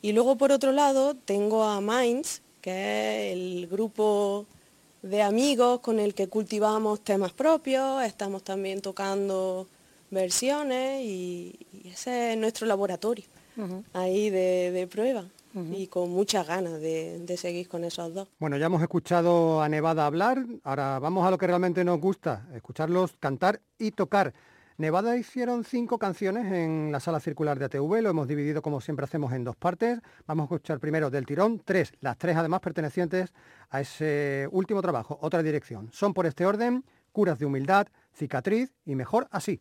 Y 0.02 0.12
luego 0.12 0.36
por 0.36 0.50
otro 0.50 0.72
lado 0.72 1.14
tengo 1.14 1.62
a 1.62 1.80
Minds, 1.80 2.42
que 2.60 3.30
es 3.30 3.32
el 3.34 3.68
grupo 3.68 4.46
de 5.02 5.22
amigos 5.22 5.78
con 5.78 6.00
el 6.00 6.12
que 6.12 6.28
cultivamos 6.28 7.02
temas 7.02 7.32
propios, 7.32 8.02
estamos 8.02 8.42
también 8.42 8.80
tocando 8.80 9.68
versiones 10.10 11.02
y, 11.02 11.56
ese 11.84 12.32
es 12.32 12.38
nuestro 12.38 12.66
laboratorio 12.66 13.24
ahí 13.92 14.28
de, 14.28 14.88
prueba. 14.90 15.24
Y 15.54 15.86
con 15.88 16.10
muchas 16.10 16.46
ganas 16.46 16.80
de, 16.80 17.18
de, 17.18 17.36
seguir 17.36 17.68
con 17.68 17.84
esos 17.84 18.14
dos. 18.14 18.26
Bueno, 18.38 18.56
ya 18.56 18.66
hemos 18.66 18.80
escuchado 18.80 19.60
a 19.60 19.68
Nevada 19.68 20.06
hablar, 20.06 20.46
ahora 20.64 20.98
vamos 20.98 21.26
a 21.26 21.30
lo 21.30 21.36
que 21.36 21.46
realmente 21.46 21.84
nos 21.84 22.00
gusta, 22.00 22.48
escucharlos 22.54 23.12
cantar 23.20 23.60
y 23.78 23.90
tocar. 23.90 24.32
Nevada 24.82 25.16
hicieron 25.16 25.62
cinco 25.62 25.96
canciones 25.96 26.52
en 26.52 26.90
la 26.90 26.98
sala 26.98 27.20
circular 27.20 27.56
de 27.56 27.66
ATV, 27.66 28.02
lo 28.02 28.10
hemos 28.10 28.26
dividido 28.26 28.62
como 28.62 28.80
siempre 28.80 29.04
hacemos 29.04 29.32
en 29.32 29.44
dos 29.44 29.54
partes. 29.54 30.00
Vamos 30.26 30.42
a 30.42 30.46
escuchar 30.46 30.80
primero 30.80 31.08
del 31.08 31.24
tirón 31.24 31.62
tres, 31.64 31.92
las 32.00 32.18
tres 32.18 32.36
además 32.36 32.58
pertenecientes 32.58 33.32
a 33.70 33.80
ese 33.80 34.48
último 34.50 34.82
trabajo, 34.82 35.20
otra 35.22 35.40
dirección. 35.44 35.88
Son 35.92 36.12
por 36.12 36.26
este 36.26 36.44
orden, 36.44 36.84
Curas 37.12 37.38
de 37.38 37.46
Humildad, 37.46 37.86
Cicatriz 38.12 38.72
y 38.84 38.96
Mejor 38.96 39.28
Así. 39.30 39.60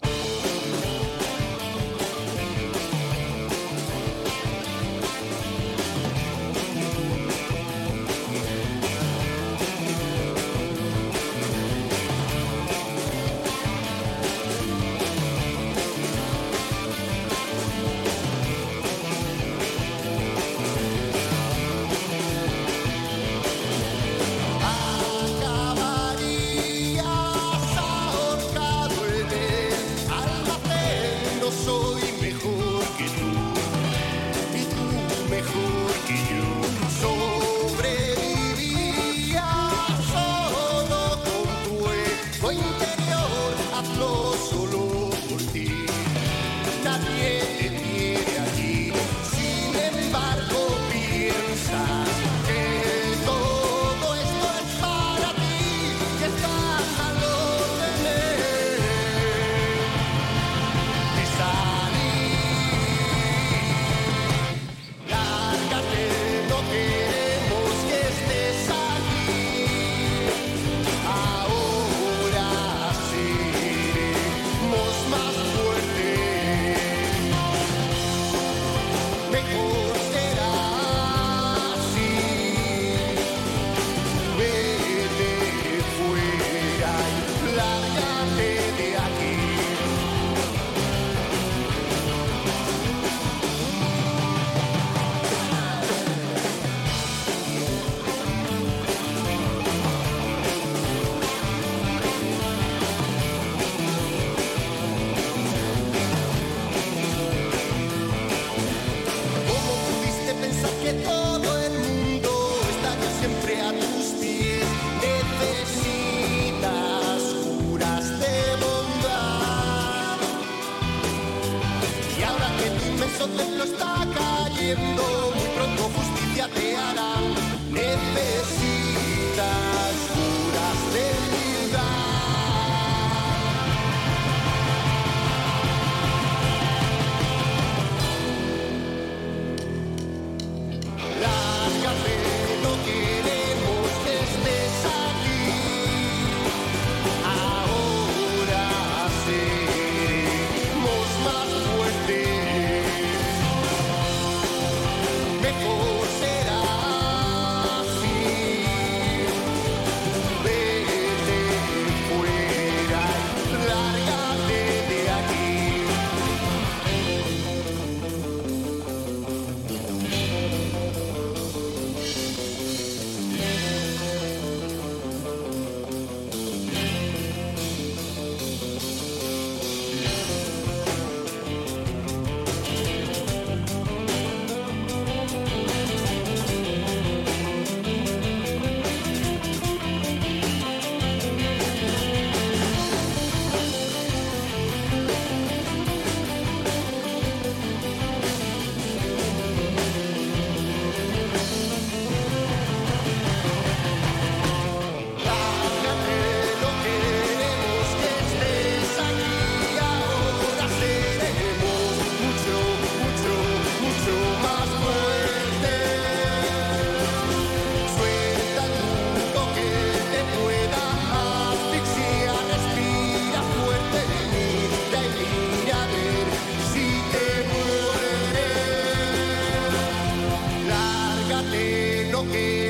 karaoke. 232.22 232.61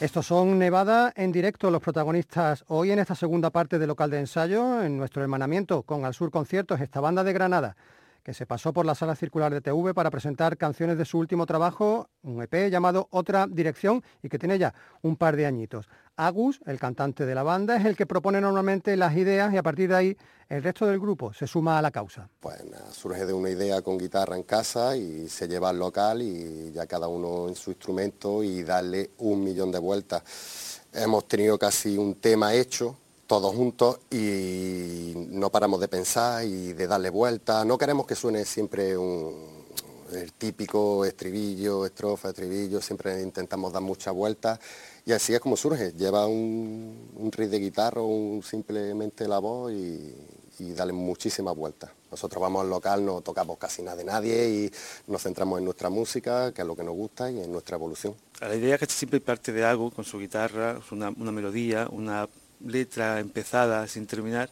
Estos 0.00 0.26
son 0.26 0.58
Nevada 0.58 1.12
en 1.14 1.30
directo, 1.30 1.70
los 1.70 1.82
protagonistas 1.82 2.64
hoy 2.68 2.90
en 2.90 3.00
esta 3.00 3.14
segunda 3.14 3.50
parte 3.50 3.78
del 3.78 3.88
local 3.88 4.08
de 4.08 4.20
ensayo, 4.20 4.82
en 4.82 4.96
nuestro 4.96 5.22
hermanamiento 5.22 5.82
con 5.82 6.06
Al 6.06 6.14
Sur 6.14 6.30
Conciertos, 6.30 6.80
esta 6.80 7.00
banda 7.00 7.22
de 7.22 7.34
Granada 7.34 7.76
se 8.34 8.46
pasó 8.46 8.72
por 8.72 8.86
la 8.86 8.94
sala 8.94 9.16
circular 9.16 9.52
de 9.52 9.60
TV 9.60 9.94
para 9.94 10.10
presentar 10.10 10.56
canciones 10.56 10.98
de 10.98 11.04
su 11.04 11.18
último 11.18 11.46
trabajo, 11.46 12.08
un 12.22 12.42
EP 12.42 12.70
llamado 12.70 13.08
Otra 13.10 13.46
Dirección 13.46 14.02
y 14.22 14.28
que 14.28 14.38
tiene 14.38 14.58
ya 14.58 14.74
un 15.02 15.16
par 15.16 15.36
de 15.36 15.46
añitos. 15.46 15.88
Agus, 16.16 16.60
el 16.66 16.78
cantante 16.78 17.24
de 17.24 17.34
la 17.34 17.42
banda, 17.42 17.76
es 17.76 17.84
el 17.86 17.96
que 17.96 18.06
propone 18.06 18.40
normalmente 18.40 18.96
las 18.96 19.16
ideas 19.16 19.52
y 19.54 19.56
a 19.56 19.62
partir 19.62 19.88
de 19.88 19.96
ahí 19.96 20.16
el 20.48 20.62
resto 20.62 20.86
del 20.86 21.00
grupo 21.00 21.32
se 21.32 21.46
suma 21.46 21.78
a 21.78 21.82
la 21.82 21.90
causa. 21.90 22.28
Pues 22.40 22.62
surge 22.92 23.24
de 23.24 23.32
una 23.32 23.50
idea 23.50 23.80
con 23.82 23.96
guitarra 23.96 24.36
en 24.36 24.42
casa 24.42 24.96
y 24.96 25.28
se 25.28 25.48
lleva 25.48 25.70
al 25.70 25.78
local 25.78 26.20
y 26.20 26.72
ya 26.72 26.86
cada 26.86 27.08
uno 27.08 27.48
en 27.48 27.54
su 27.54 27.70
instrumento 27.70 28.42
y 28.42 28.62
darle 28.62 29.10
un 29.18 29.42
millón 29.42 29.72
de 29.72 29.78
vueltas. 29.78 30.82
Hemos 30.92 31.26
tenido 31.26 31.58
casi 31.58 31.96
un 31.96 32.16
tema 32.16 32.52
hecho 32.52 32.96
todos 33.30 33.54
juntos 33.54 34.00
y 34.10 35.12
no 35.14 35.50
paramos 35.50 35.78
de 35.78 35.86
pensar 35.86 36.44
y 36.44 36.72
de 36.72 36.88
darle 36.88 37.10
vueltas. 37.10 37.64
No 37.64 37.78
queremos 37.78 38.04
que 38.04 38.16
suene 38.16 38.44
siempre 38.44 38.90
el 38.90 40.32
típico 40.36 41.04
estribillo, 41.04 41.86
estrofa, 41.86 42.30
estribillo, 42.30 42.80
siempre 42.80 43.22
intentamos 43.22 43.72
dar 43.72 43.82
muchas 43.82 44.12
vueltas 44.12 44.58
y 45.06 45.12
así 45.12 45.32
es 45.32 45.38
como 45.38 45.56
surge. 45.56 45.92
Lleva 45.92 46.26
un, 46.26 47.08
un 47.14 47.30
de 47.30 47.58
guitarra, 47.60 48.02
un, 48.02 48.42
simplemente 48.42 49.28
la 49.28 49.38
voz 49.38 49.70
y, 49.70 50.12
y 50.58 50.72
darle 50.72 50.92
muchísimas 50.92 51.54
vueltas. 51.54 51.92
Nosotros 52.10 52.42
vamos 52.42 52.62
al 52.62 52.70
local, 52.70 53.04
no 53.04 53.20
tocamos 53.20 53.58
casi 53.58 53.82
nada 53.82 53.96
de 53.96 54.02
nadie 54.02 54.48
y 54.48 54.72
nos 55.06 55.22
centramos 55.22 55.60
en 55.60 55.66
nuestra 55.66 55.88
música, 55.88 56.50
que 56.52 56.62
es 56.62 56.66
lo 56.66 56.74
que 56.74 56.82
nos 56.82 56.96
gusta, 56.96 57.30
y 57.30 57.38
en 57.38 57.52
nuestra 57.52 57.76
evolución. 57.76 58.12
La 58.40 58.56
idea 58.56 58.74
es 58.74 58.80
que 58.80 58.86
siempre 58.86 59.20
parte 59.20 59.52
de 59.52 59.64
algo 59.64 59.92
con 59.92 60.04
su 60.04 60.18
guitarra, 60.18 60.80
una 60.90 61.12
melodía, 61.12 61.86
una 61.92 62.28
letra 62.64 63.20
empezada 63.20 63.86
sin 63.86 64.06
terminar, 64.06 64.50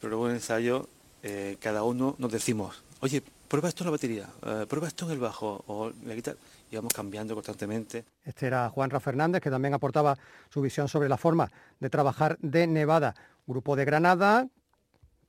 pero 0.00 0.10
luego 0.10 0.30
ensayo 0.30 0.88
eh, 1.22 1.56
cada 1.60 1.82
uno 1.82 2.16
nos 2.18 2.32
decimos, 2.32 2.82
oye, 3.00 3.22
prueba 3.48 3.68
esto 3.68 3.84
en 3.84 3.86
la 3.86 3.90
batería, 3.90 4.28
eh, 4.46 4.66
prueba 4.68 4.88
esto 4.88 5.06
en 5.06 5.12
el 5.12 5.18
bajo 5.18 5.64
o 5.66 5.92
la 6.04 6.14
guitarra, 6.14 6.38
y 6.70 6.76
vamos 6.76 6.92
cambiando 6.92 7.34
constantemente. 7.34 8.04
Este 8.24 8.46
era 8.46 8.68
Juanra 8.70 9.00
Fernández, 9.00 9.42
que 9.42 9.50
también 9.50 9.74
aportaba 9.74 10.16
su 10.48 10.60
visión 10.60 10.88
sobre 10.88 11.08
la 11.08 11.16
forma 11.16 11.50
de 11.78 11.90
trabajar 11.90 12.38
de 12.40 12.66
Nevada, 12.66 13.14
grupo 13.46 13.76
de 13.76 13.84
Granada, 13.84 14.48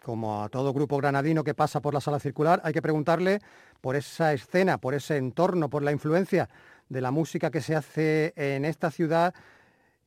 como 0.02 0.44
a 0.44 0.50
todo 0.50 0.74
grupo 0.74 0.98
granadino 0.98 1.44
que 1.44 1.54
pasa 1.54 1.80
por 1.80 1.94
la 1.94 2.02
sala 2.02 2.20
circular, 2.20 2.60
hay 2.64 2.74
que 2.74 2.82
preguntarle 2.82 3.40
por 3.82 3.96
esa 3.96 4.34
escena, 4.34 4.78
por 4.78 4.94
ese 4.94 5.18
entorno, 5.18 5.70
por 5.70 5.84
la 5.84 5.92
influencia 5.92 6.50
de 6.90 7.02
la 7.02 7.12
música 7.12 7.52
que 7.52 7.62
se 7.62 7.76
hace 7.76 8.34
en 8.36 8.66
esta 8.66 8.92
ciudad 8.92 9.34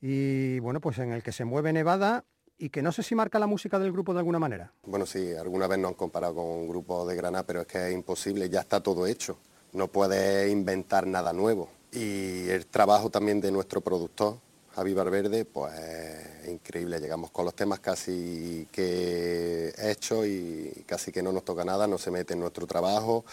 y 0.07 0.59
bueno, 0.59 0.83
pues 0.83 0.99
en 0.99 1.13
el 1.13 1.23
que 1.23 1.33
se 1.33 1.47
mueve 1.47 1.73
Nevada 1.73 2.27
y 2.59 2.69
que 2.69 2.83
no 2.83 2.93
sé 2.93 3.03
si 3.03 3.15
marca 3.15 3.39
la 3.39 3.47
música 3.47 3.79
del 3.79 3.91
grupo 3.91 4.13
de 4.13 4.19
alguna 4.19 4.39
manera. 4.39 4.71
Bueno, 4.85 5.07
sí, 5.07 5.33
alguna 5.33 5.67
vez 5.67 5.79
nos 5.79 5.93
han 5.93 5.95
comparado 5.95 6.35
con 6.35 6.45
un 6.45 6.69
grupo 6.69 7.07
de 7.07 7.17
Granada, 7.17 7.43
pero 7.47 7.63
es 7.63 7.67
que 7.67 7.89
es 7.89 7.95
imposible, 7.95 8.51
ya 8.51 8.61
está 8.61 8.83
todo 8.83 9.07
hecho, 9.07 9.39
no 9.73 9.89
puedes 9.89 10.53
inventar 10.53 11.07
nada 11.07 11.33
nuevo. 11.33 11.71
Y 11.91 12.51
el 12.51 12.67
trabajo 12.67 13.09
también 13.09 13.41
de 13.41 13.51
nuestro 13.51 13.81
productor, 13.81 14.37
Javi 14.75 14.93
Barberde, 14.93 15.47
pues 15.47 15.73
es 15.73 16.49
increíble, 16.51 17.01
llegamos 17.01 17.31
con 17.31 17.47
los 17.47 17.55
temas 17.55 17.81
casi 17.81 18.69
que 18.71 19.73
hechos 19.79 20.27
y 20.27 20.85
casi 20.87 21.13
que 21.13 21.23
no 21.23 21.33
nos 21.33 21.47
toca 21.47 21.65
nada, 21.65 21.87
no 21.87 21.97
se 21.97 22.11
mete 22.11 22.35
en 22.35 22.41
nuestro 22.41 22.67
trabajo, 22.67 23.25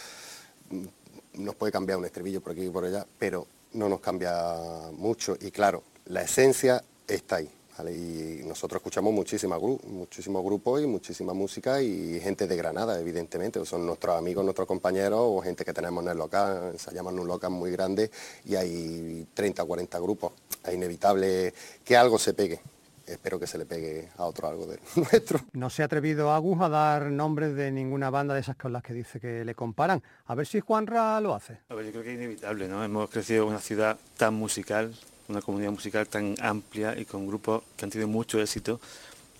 nos 1.34 1.54
puede 1.54 1.70
cambiar 1.70 1.98
un 1.98 2.06
estribillo 2.06 2.40
por 2.40 2.52
aquí 2.52 2.64
y 2.64 2.70
por 2.70 2.86
allá, 2.86 3.06
pero 3.18 3.46
no 3.74 3.90
nos 3.90 4.00
cambia 4.00 4.90
mucho 4.92 5.36
y 5.38 5.50
claro, 5.50 5.82
la 6.06 6.22
esencia 6.22 6.82
está 7.06 7.36
ahí. 7.36 7.50
Y 7.90 8.44
nosotros 8.44 8.78
escuchamos 8.78 9.12
muchísimos 9.12 10.44
grupos 10.44 10.82
y 10.82 10.86
muchísima 10.86 11.32
música 11.32 11.82
y 11.82 12.20
gente 12.20 12.46
de 12.46 12.56
Granada, 12.56 13.00
evidentemente, 13.00 13.64
son 13.64 13.84
nuestros 13.86 14.16
amigos, 14.16 14.44
nuestros 14.44 14.68
compañeros 14.68 15.18
o 15.20 15.40
gente 15.40 15.64
que 15.64 15.72
tenemos 15.72 16.04
en 16.04 16.10
el 16.10 16.18
local, 16.18 16.70
ensayamos 16.72 17.12
en 17.12 17.18
un 17.18 17.26
local 17.26 17.50
muy 17.50 17.72
grande 17.72 18.10
y 18.44 18.54
hay 18.54 19.26
30 19.34 19.64
o 19.64 19.66
40 19.66 19.98
grupos. 19.98 20.32
Es 20.64 20.74
inevitable 20.74 21.52
que 21.84 21.96
algo 21.96 22.18
se 22.18 22.34
pegue. 22.34 22.60
Espero 23.04 23.40
que 23.40 23.48
se 23.48 23.58
le 23.58 23.66
pegue 23.66 24.10
a 24.16 24.26
otro 24.26 24.46
algo 24.46 24.66
de 24.66 24.78
nuestro. 24.96 25.40
No 25.52 25.68
se 25.68 25.82
ha 25.82 25.86
atrevido 25.86 26.30
Agus 26.30 26.60
a 26.60 26.68
dar 26.68 27.06
nombres 27.10 27.56
de 27.56 27.72
ninguna 27.72 28.10
banda 28.10 28.34
de 28.34 28.40
esas 28.40 28.54
con 28.54 28.72
las 28.72 28.82
que 28.84 28.94
dice 28.94 29.18
que 29.18 29.44
le 29.44 29.54
comparan. 29.56 30.00
A 30.26 30.36
ver 30.36 30.46
si 30.46 30.60
Juanra 30.60 31.20
lo 31.20 31.34
hace. 31.34 31.58
A 31.68 31.74
ver, 31.74 31.86
yo 31.86 31.90
creo 31.90 32.04
que 32.04 32.10
es 32.12 32.16
inevitable, 32.16 32.68
¿no? 32.68 32.84
Hemos 32.84 33.10
crecido 33.10 33.42
en 33.44 33.48
una 33.50 33.60
ciudad 33.60 33.98
tan 34.16 34.34
musical, 34.34 34.94
una 35.28 35.40
comunidad 35.40 35.70
musical 35.70 36.06
tan 36.08 36.34
amplia 36.40 36.98
y 36.98 37.04
con 37.04 37.26
grupos 37.26 37.62
que 37.76 37.84
han 37.84 37.90
tenido 37.90 38.08
mucho 38.08 38.40
éxito, 38.40 38.80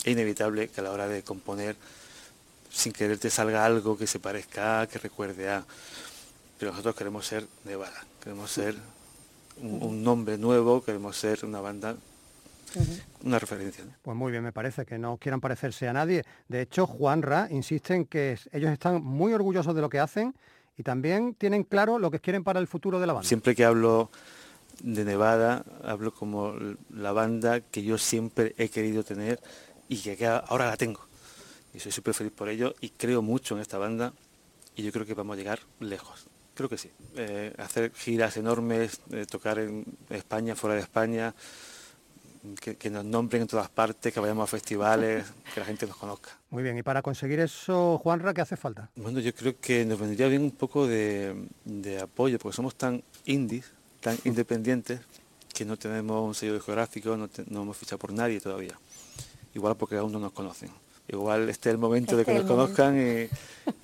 es 0.05 0.13
inevitable 0.13 0.69
que 0.69 0.81
a 0.81 0.85
la 0.85 0.93
hora 0.93 1.09
de 1.09 1.23
componer, 1.23 1.77
sin 2.71 2.93
querer 2.93 3.19
te 3.19 3.31
salga 3.31 3.65
algo 3.65 3.97
que 3.97 4.07
se 4.07 4.19
parezca 4.19 4.83
a, 4.83 4.87
que 4.87 4.99
recuerde 4.99 5.49
a. 5.49 5.65
Pero 6.59 6.71
nosotros 6.73 6.95
queremos 6.95 7.27
ser 7.27 7.47
Nevada, 7.65 8.05
queremos 8.23 8.51
ser 8.51 8.77
un, 9.61 10.03
nombre 10.03 10.39
nuevo, 10.39 10.83
queremos 10.83 11.17
ser 11.17 11.45
una 11.45 11.61
banda 11.61 11.97
una 13.23 13.39
referencia. 13.39 13.85
Pues 14.01 14.17
muy 14.17 14.33
bien, 14.33 14.43
me 14.43 14.53
parece 14.53 14.87
que 14.87 14.97
no 14.97 15.19
quieran 15.19 15.43
parecerse 15.43 15.89
a 15.89 15.93
nadie. 15.93 16.25
De 16.49 16.63
hecho, 16.63 16.87
Juanra 16.87 17.49
insiste 17.51 17.95
en 17.95 18.07
que 18.07 18.39
ellos 18.51 18.71
están 18.71 19.05
muy 19.05 19.35
orgullosos 19.35 19.75
de 19.75 19.83
lo 19.83 19.91
que 19.91 19.99
hacen 19.99 20.35
y 20.79 20.83
también 20.83 21.35
tienen 21.35 21.65
claro 21.65 21.99
lo 21.99 22.11
que 22.11 22.19
quieren 22.19 22.43
para 22.43 22.61
el 22.61 22.67
futuro 22.67 22.99
de 22.99 23.07
la 23.07 23.13
banda. 23.13 23.29
Siempre 23.29 23.55
que 23.55 23.65
hablo 23.65 24.11
de 24.81 25.05
Nevada, 25.05 25.65
hablo 25.83 26.13
como 26.13 26.55
la 26.91 27.13
banda 27.13 27.61
que 27.61 27.83
yo 27.83 27.99
siempre 27.99 28.55
he 28.59 28.69
querido 28.69 29.05
tener 29.05 29.41
y 29.89 29.99
que 29.99 30.27
ahora 30.27 30.67
la 30.67 30.77
tengo. 30.77 31.01
Y 31.75 31.81
soy 31.81 31.93
súper 31.93 32.15
feliz 32.15 32.33
por 32.33 32.49
ello 32.49 32.75
y 32.81 32.91
creo 32.91 33.23
mucho 33.23 33.55
en 33.55 33.63
esta 33.63 33.79
banda 33.79 34.13
y 34.77 34.83
yo 34.83 34.93
creo 34.93 35.07
que 35.07 35.15
vamos 35.15 35.35
a 35.35 35.39
llegar 35.39 35.61
lejos. 35.81 36.27
Creo 36.55 36.69
que 36.69 36.79
sí. 36.79 36.91
Eh, 37.17 37.55
hacer 37.59 37.93
giras 37.95 38.37
enormes, 38.37 39.01
eh, 39.11 39.27
tocar 39.29 39.59
en 39.59 39.85
España, 40.11 40.55
fuera 40.55 40.77
de 40.77 40.83
España, 40.83 41.35
que, 42.61 42.77
que, 42.77 42.91
nos 42.91 43.05
nombren 43.05 43.43
en 43.43 43.49
todas 43.49 43.71
partes, 43.71 44.13
que 44.13 44.21
vayamos 44.21 44.45
a 44.45 44.47
festivales, 44.47 45.25
que 45.55 45.61
la 45.61 45.67
gente 45.67 45.87
nos 45.87 45.97
conozca. 45.97 46.31
Muy 46.51 46.63
bien, 46.63 46.77
y 46.77 46.83
para 46.83 47.01
conseguir 47.01 47.41
eso, 47.41 47.99
Juanra, 47.99 48.35
¿qué 48.35 48.43
hace 48.43 48.57
falta? 48.57 48.91
Bueno, 48.97 49.21
yo 49.21 49.35
creo 49.35 49.59
que 49.61 49.85
nos 49.85 49.99
vendría 49.99 50.29
bien 50.29 50.43
un 50.43 50.51
poco 50.51 50.87
de, 50.87 51.49
de 51.65 52.01
apoyo, 52.01 52.39
porque 52.39 52.57
somos 52.57 52.75
tan 52.75 53.03
indies, 53.25 53.73
tan 54.03 54.19
independientes 54.25 55.01
que 55.55 55.65
no 55.65 55.77
tenemos 55.79 56.27
un 56.27 56.35
sello 56.35 56.55
discográfico, 56.55 57.17
no, 57.17 57.31
no 57.49 57.63
hemos 57.63 57.77
fichado 57.77 57.99
por 57.99 58.13
nadie 58.13 58.41
todavía. 58.41 58.79
Igual 59.55 59.77
porque 59.77 59.97
aún 59.97 60.13
no 60.13 60.19
nos 60.19 60.33
conocen. 60.33 60.71
Igual 61.09 61.49
este 61.49 61.69
es 61.69 61.75
el 61.75 61.79
momento 61.79 62.17
de 62.17 62.25
que 62.25 62.35
nos 62.35 62.45
conozcan 62.45 62.97
y, 62.99 63.29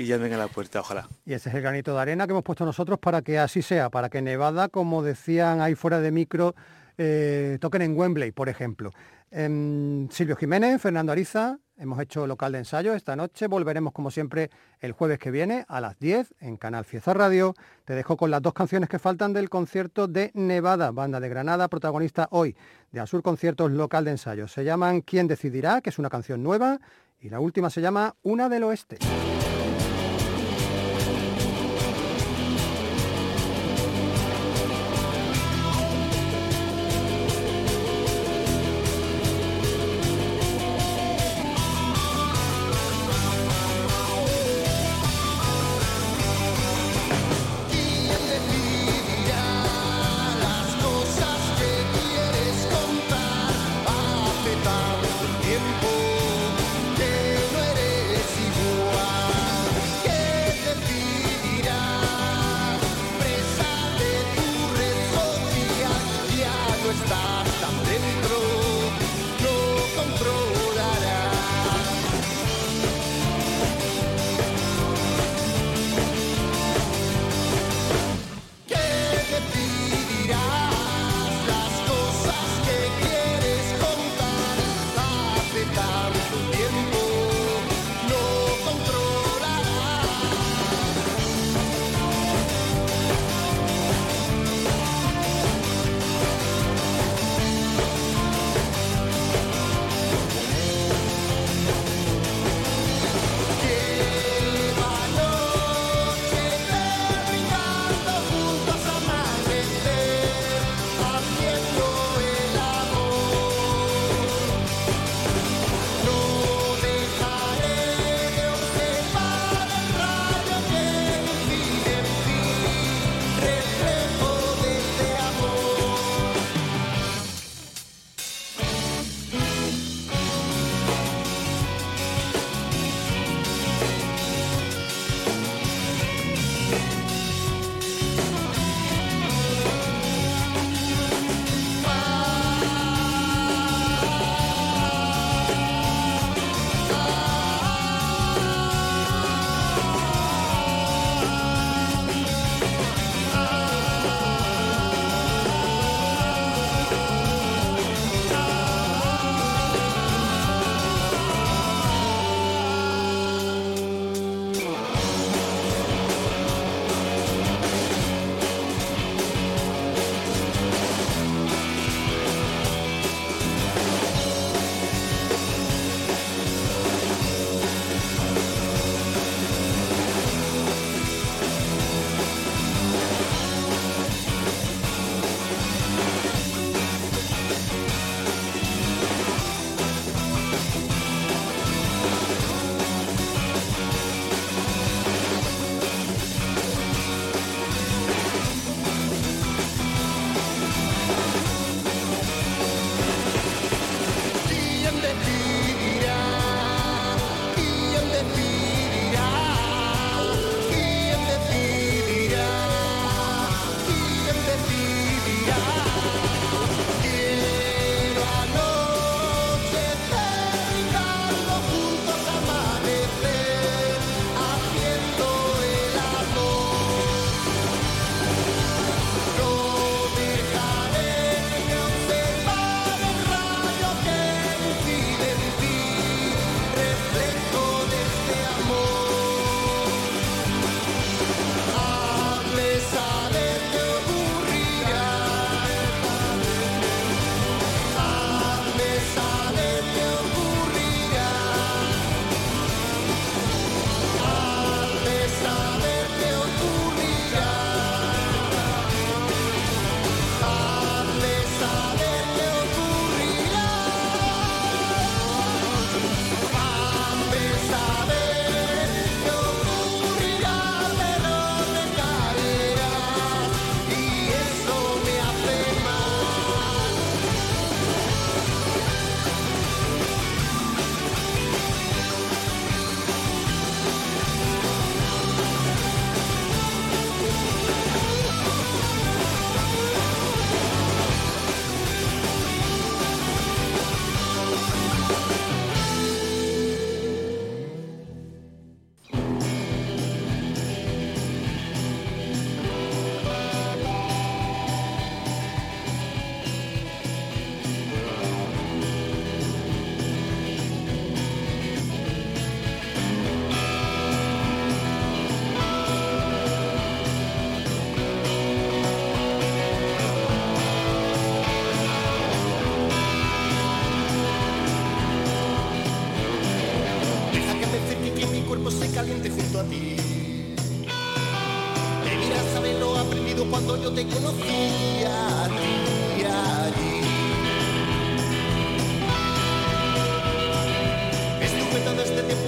y, 0.02 0.06
llamen 0.06 0.32
a 0.32 0.38
la 0.38 0.48
puerta, 0.48 0.80
ojalá. 0.80 1.08
Y 1.26 1.34
ese 1.34 1.48
es 1.48 1.54
el 1.54 1.62
granito 1.62 1.94
de 1.94 2.00
arena 2.00 2.26
que 2.26 2.32
hemos 2.32 2.44
puesto 2.44 2.64
nosotros 2.64 2.98
para 2.98 3.22
que 3.22 3.38
así 3.38 3.60
sea, 3.60 3.90
para 3.90 4.08
que 4.08 4.22
Nevada, 4.22 4.68
como 4.68 5.02
decían 5.02 5.60
ahí 5.60 5.74
fuera 5.74 6.00
de 6.00 6.10
micro, 6.10 6.54
eh, 6.96 7.58
toquen 7.60 7.82
en 7.82 7.96
Wembley, 7.96 8.32
por 8.32 8.48
ejemplo. 8.48 8.92
Em, 9.30 10.08
Silvio 10.10 10.36
Jiménez, 10.36 10.80
Fernando 10.80 11.12
Ariza, 11.12 11.58
hemos 11.78 12.00
hecho 12.00 12.26
local 12.26 12.52
de 12.52 12.58
ensayo 12.58 12.94
esta 12.94 13.16
noche. 13.16 13.46
Volveremos 13.46 13.92
como 13.92 14.10
siempre 14.10 14.50
el 14.80 14.92
jueves 14.92 15.18
que 15.18 15.30
viene 15.30 15.64
a 15.68 15.80
las 15.80 15.98
10 15.98 16.34
en 16.40 16.56
Canal 16.56 16.84
Fiesta 16.84 17.14
Radio. 17.14 17.54
Te 17.84 17.94
dejo 17.94 18.16
con 18.16 18.30
las 18.30 18.42
dos 18.42 18.52
canciones 18.52 18.88
que 18.88 18.98
faltan 18.98 19.32
del 19.32 19.48
concierto 19.48 20.08
de 20.08 20.30
Nevada, 20.34 20.90
banda 20.90 21.20
de 21.20 21.28
Granada, 21.28 21.68
protagonista 21.68 22.28
hoy 22.30 22.56
de 22.92 23.00
Azul 23.00 23.22
Conciertos 23.22 23.70
local 23.70 24.04
de 24.04 24.12
ensayo. 24.12 24.48
Se 24.48 24.64
llaman 24.64 25.00
¿Quién 25.00 25.26
decidirá? 25.28 25.80
que 25.80 25.90
es 25.90 25.98
una 25.98 26.10
canción 26.10 26.42
nueva, 26.42 26.78
y 27.20 27.30
la 27.30 27.40
última 27.40 27.70
se 27.70 27.80
llama 27.80 28.14
Una 28.22 28.48
del 28.48 28.64
Oeste. 28.64 28.98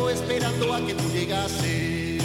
Esperando 0.08 0.72
a 0.72 0.80
que 0.86 0.94
tú 0.94 1.04
llegases. 1.12 2.22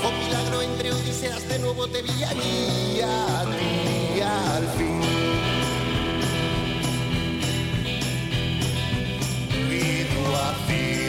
Fue 0.00 0.10
un 0.10 0.18
milagro 0.18 0.62
entre 0.62 0.92
odiseas, 0.92 1.46
de 1.48 1.58
nuevo 1.60 1.86
te 1.86 2.02
vi 2.02 2.24
allí 2.24 3.00
a 3.02 3.44
ti 3.44 4.20
al 4.20 4.66
fin. 4.76 5.00
Y 9.70 10.04
tú 10.12 10.22
así. 10.48 11.03